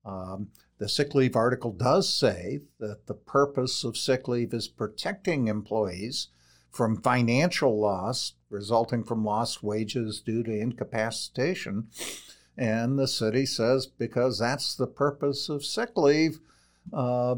Um, 0.03 0.49
the 0.79 0.89
sick 0.89 1.13
leave 1.13 1.35
article 1.35 1.71
does 1.71 2.11
say 2.11 2.59
that 2.79 3.05
the 3.07 3.13
purpose 3.13 3.83
of 3.83 3.97
sick 3.97 4.27
leave 4.27 4.53
is 4.53 4.67
protecting 4.67 5.47
employees 5.47 6.29
from 6.71 7.01
financial 7.01 7.79
loss 7.79 8.33
resulting 8.49 9.03
from 9.03 9.23
lost 9.23 9.61
wages 9.61 10.21
due 10.21 10.43
to 10.43 10.51
incapacitation 10.51 11.87
and 12.59 12.99
the 12.99 13.07
city 13.07 13.45
says 13.45 13.87
because 13.87 14.37
that's 14.37 14.75
the 14.75 14.85
purpose 14.85 15.47
of 15.47 15.63
sick 15.63 15.91
leave, 15.95 16.39
uh, 16.91 17.35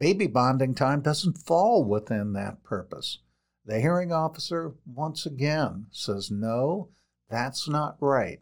baby 0.00 0.26
bonding 0.26 0.74
time 0.74 1.00
doesn't 1.00 1.38
fall 1.38 1.84
within 1.84 2.32
that 2.32 2.64
purpose. 2.64 3.18
The 3.64 3.80
hearing 3.80 4.10
officer, 4.10 4.74
once 4.84 5.24
again, 5.24 5.86
says 5.92 6.32
no, 6.32 6.88
that's 7.30 7.68
not 7.68 7.96
right. 8.00 8.40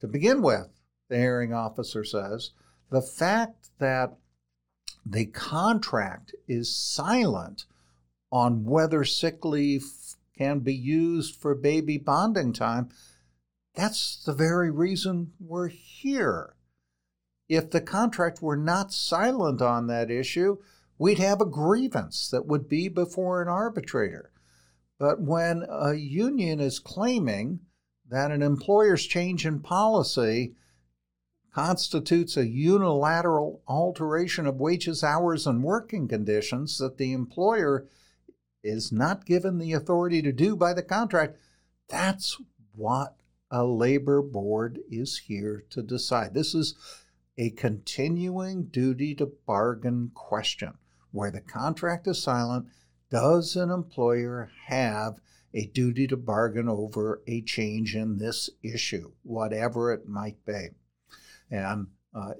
To 0.00 0.08
begin 0.08 0.42
with, 0.42 0.66
the 1.08 1.16
hearing 1.16 1.54
officer 1.54 2.02
says 2.02 2.50
the 2.92 3.02
fact 3.02 3.70
that 3.80 4.16
the 5.04 5.26
contract 5.26 6.34
is 6.46 6.76
silent 6.76 7.64
on 8.30 8.64
whether 8.64 9.02
sick 9.02 9.44
leave 9.44 9.84
can 10.38 10.60
be 10.60 10.74
used 10.74 11.34
for 11.34 11.54
baby 11.54 11.98
bonding 11.98 12.52
time 12.52 12.88
that's 13.74 14.22
the 14.24 14.34
very 14.34 14.70
reason 14.70 15.32
we're 15.40 15.68
here. 15.68 16.56
If 17.48 17.70
the 17.70 17.80
contract 17.80 18.42
were 18.42 18.56
not 18.56 18.92
silent 18.92 19.62
on 19.62 19.86
that 19.86 20.10
issue, 20.10 20.58
we'd 20.98 21.18
have 21.18 21.40
a 21.40 21.46
grievance 21.46 22.28
that 22.30 22.46
would 22.46 22.68
be 22.68 22.88
before 22.88 23.40
an 23.40 23.48
arbitrator. 23.48 24.30
But 24.98 25.20
when 25.20 25.64
a 25.68 25.94
union 25.94 26.60
is 26.60 26.78
claiming 26.78 27.60
that 28.08 28.30
an 28.30 28.42
employer's 28.42 29.06
change 29.06 29.46
in 29.46 29.60
policy 29.60 30.54
constitutes 31.54 32.36
a 32.36 32.46
unilateral 32.46 33.62
alteration 33.68 34.46
of 34.46 34.60
wages, 34.60 35.04
hours, 35.04 35.46
and 35.46 35.62
working 35.62 36.08
conditions 36.08 36.78
that 36.78 36.96
the 36.96 37.12
employer 37.12 37.86
is 38.64 38.92
not 38.92 39.26
given 39.26 39.58
the 39.58 39.72
authority 39.72 40.22
to 40.22 40.32
do 40.32 40.56
by 40.56 40.72
the 40.72 40.82
contract, 40.82 41.36
That's 41.88 42.40
what 42.74 43.16
a 43.50 43.64
labor 43.64 44.22
board 44.22 44.78
is 44.90 45.18
here 45.26 45.64
to 45.70 45.82
decide. 45.82 46.32
This 46.32 46.54
is 46.54 46.74
a 47.36 47.50
continuing 47.50 48.64
duty 48.64 49.14
to 49.16 49.32
bargain 49.46 50.10
question 50.14 50.78
where 51.10 51.30
the 51.30 51.40
contract 51.40 52.06
is 52.06 52.22
silent. 52.22 52.66
Does 53.10 53.56
an 53.56 53.70
employer 53.70 54.50
have 54.66 55.20
a 55.52 55.66
duty 55.66 56.06
to 56.06 56.16
bargain 56.16 56.68
over 56.68 57.20
a 57.26 57.42
change 57.42 57.94
in 57.94 58.16
this 58.16 58.48
issue, 58.62 59.12
whatever 59.22 59.92
it 59.92 60.08
might 60.08 60.42
be? 60.46 60.68
And 61.52 61.88
uh, 62.14 62.32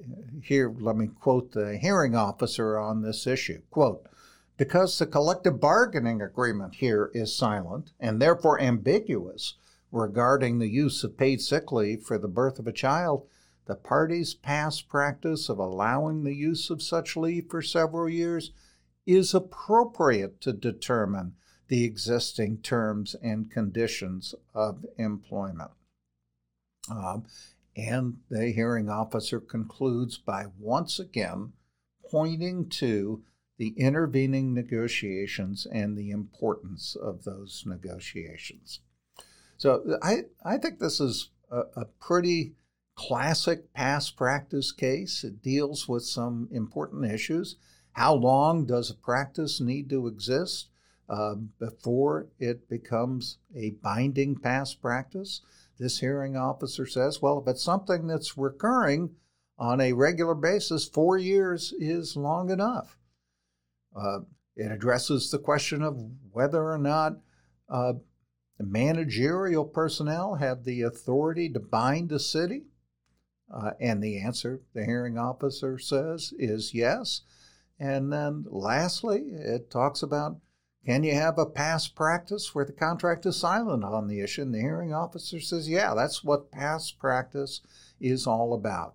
here, 0.42 0.74
let 0.80 0.96
me 0.96 1.06
quote 1.06 1.52
the 1.52 1.76
hearing 1.76 2.16
officer 2.16 2.78
on 2.78 3.02
this 3.02 3.26
issue. 3.26 3.60
Quote, 3.70 4.06
because 4.56 4.98
the 4.98 5.06
collective 5.06 5.60
bargaining 5.60 6.22
agreement 6.22 6.76
here 6.76 7.10
is 7.14 7.36
silent 7.36 7.92
and 8.00 8.20
therefore 8.20 8.60
ambiguous 8.60 9.54
regarding 9.90 10.58
the 10.58 10.68
use 10.68 11.04
of 11.04 11.18
paid 11.18 11.40
sick 11.42 11.70
leave 11.70 12.02
for 12.02 12.16
the 12.16 12.28
birth 12.28 12.58
of 12.58 12.66
a 12.66 12.72
child, 12.72 13.26
the 13.66 13.74
parties' 13.74 14.34
past 14.34 14.88
practice 14.88 15.48
of 15.48 15.58
allowing 15.58 16.24
the 16.24 16.34
use 16.34 16.70
of 16.70 16.82
such 16.82 17.16
leave 17.16 17.46
for 17.50 17.62
several 17.62 18.08
years 18.08 18.50
is 19.06 19.34
appropriate 19.34 20.40
to 20.40 20.52
determine 20.52 21.34
the 21.68 21.84
existing 21.84 22.58
terms 22.58 23.14
and 23.22 23.50
conditions 23.50 24.34
of 24.54 24.84
employment. 24.96 25.70
Um, 26.90 27.24
and 27.76 28.18
the 28.28 28.52
hearing 28.52 28.88
officer 28.88 29.40
concludes 29.40 30.18
by 30.18 30.46
once 30.58 30.98
again 30.98 31.52
pointing 32.10 32.68
to 32.68 33.22
the 33.58 33.74
intervening 33.76 34.52
negotiations 34.52 35.66
and 35.70 35.96
the 35.96 36.10
importance 36.10 36.96
of 36.96 37.24
those 37.24 37.64
negotiations. 37.66 38.80
So 39.56 39.98
I, 40.02 40.24
I 40.44 40.58
think 40.58 40.78
this 40.78 41.00
is 41.00 41.30
a, 41.50 41.62
a 41.76 41.84
pretty 42.00 42.54
classic 42.94 43.72
past 43.72 44.16
practice 44.16 44.72
case. 44.72 45.24
It 45.24 45.42
deals 45.42 45.88
with 45.88 46.04
some 46.04 46.48
important 46.50 47.04
issues. 47.10 47.56
How 47.92 48.14
long 48.14 48.66
does 48.66 48.90
a 48.90 48.94
practice 48.94 49.60
need 49.60 49.88
to 49.90 50.06
exist 50.06 50.68
uh, 51.08 51.34
before 51.58 52.28
it 52.38 52.68
becomes 52.68 53.38
a 53.54 53.70
binding 53.82 54.36
past 54.36 54.80
practice? 54.82 55.40
This 55.82 55.98
hearing 55.98 56.36
officer 56.36 56.86
says, 56.86 57.20
well, 57.20 57.40
if 57.40 57.48
it's 57.48 57.62
something 57.64 58.06
that's 58.06 58.38
recurring 58.38 59.16
on 59.58 59.80
a 59.80 59.94
regular 59.94 60.36
basis, 60.36 60.86
four 60.86 61.18
years 61.18 61.74
is 61.76 62.16
long 62.16 62.50
enough. 62.50 62.96
Uh, 63.94 64.20
it 64.54 64.70
addresses 64.70 65.32
the 65.32 65.40
question 65.40 65.82
of 65.82 65.98
whether 66.30 66.70
or 66.70 66.78
not 66.78 67.14
uh, 67.68 67.94
the 68.58 68.64
managerial 68.64 69.64
personnel 69.64 70.36
have 70.36 70.62
the 70.62 70.82
authority 70.82 71.48
to 71.48 71.58
bind 71.58 72.12
a 72.12 72.20
city? 72.20 72.62
Uh, 73.52 73.72
and 73.80 74.00
the 74.00 74.20
answer, 74.20 74.60
the 74.74 74.84
hearing 74.84 75.18
officer 75.18 75.80
says, 75.80 76.32
is 76.38 76.74
yes. 76.74 77.22
And 77.80 78.12
then 78.12 78.44
lastly, 78.48 79.32
it 79.32 79.68
talks 79.68 80.00
about 80.00 80.36
can 80.84 81.04
you 81.04 81.14
have 81.14 81.38
a 81.38 81.46
past 81.46 81.94
practice 81.94 82.54
where 82.54 82.64
the 82.64 82.72
contract 82.72 83.24
is 83.24 83.36
silent 83.36 83.84
on 83.84 84.08
the 84.08 84.20
issue? 84.20 84.42
And 84.42 84.54
the 84.54 84.60
hearing 84.60 84.92
officer 84.92 85.38
says, 85.38 85.68
yeah, 85.68 85.94
that's 85.94 86.24
what 86.24 86.50
past 86.50 86.98
practice 86.98 87.60
is 88.00 88.26
all 88.26 88.52
about. 88.52 88.94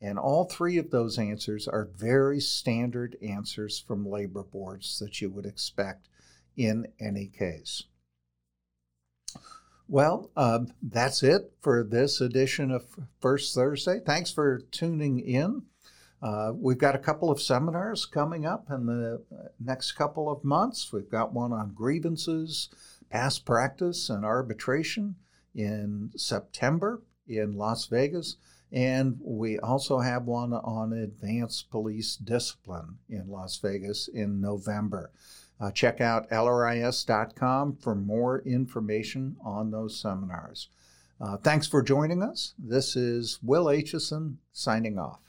And 0.00 0.18
all 0.18 0.44
three 0.44 0.78
of 0.78 0.90
those 0.90 1.18
answers 1.18 1.68
are 1.68 1.90
very 1.94 2.40
standard 2.40 3.16
answers 3.20 3.78
from 3.78 4.08
labor 4.08 4.44
boards 4.44 4.98
that 5.00 5.20
you 5.20 5.28
would 5.28 5.44
expect 5.44 6.08
in 6.56 6.86
any 7.00 7.26
case. 7.26 7.84
Well, 9.88 10.30
uh, 10.36 10.60
that's 10.82 11.22
it 11.22 11.52
for 11.60 11.82
this 11.82 12.20
edition 12.20 12.70
of 12.70 12.84
First 13.20 13.54
Thursday. 13.54 14.00
Thanks 14.04 14.30
for 14.30 14.60
tuning 14.70 15.18
in. 15.18 15.62
Uh, 16.20 16.52
we've 16.54 16.78
got 16.78 16.94
a 16.94 16.98
couple 16.98 17.30
of 17.30 17.40
seminars 17.40 18.04
coming 18.04 18.44
up 18.44 18.66
in 18.70 18.86
the 18.86 19.22
next 19.60 19.92
couple 19.92 20.30
of 20.30 20.42
months. 20.44 20.92
We've 20.92 21.10
got 21.10 21.32
one 21.32 21.52
on 21.52 21.74
grievances, 21.74 22.68
past 23.10 23.44
practice, 23.44 24.10
and 24.10 24.24
arbitration 24.24 25.14
in 25.54 26.10
September 26.16 27.02
in 27.28 27.56
Las 27.56 27.86
Vegas. 27.86 28.36
And 28.70 29.18
we 29.22 29.58
also 29.58 30.00
have 30.00 30.24
one 30.24 30.52
on 30.52 30.92
advanced 30.92 31.70
police 31.70 32.16
discipline 32.16 32.98
in 33.08 33.28
Las 33.28 33.56
Vegas 33.58 34.08
in 34.08 34.40
November. 34.40 35.10
Uh, 35.60 35.70
check 35.70 36.00
out 36.00 36.30
lris.com 36.30 37.76
for 37.76 37.94
more 37.94 38.40
information 38.40 39.36
on 39.42 39.70
those 39.70 40.00
seminars. 40.00 40.68
Uh, 41.20 41.36
thanks 41.36 41.66
for 41.66 41.82
joining 41.82 42.22
us. 42.22 42.54
This 42.58 42.94
is 42.94 43.38
Will 43.42 43.64
Aitchison 43.64 44.36
signing 44.52 44.98
off. 44.98 45.27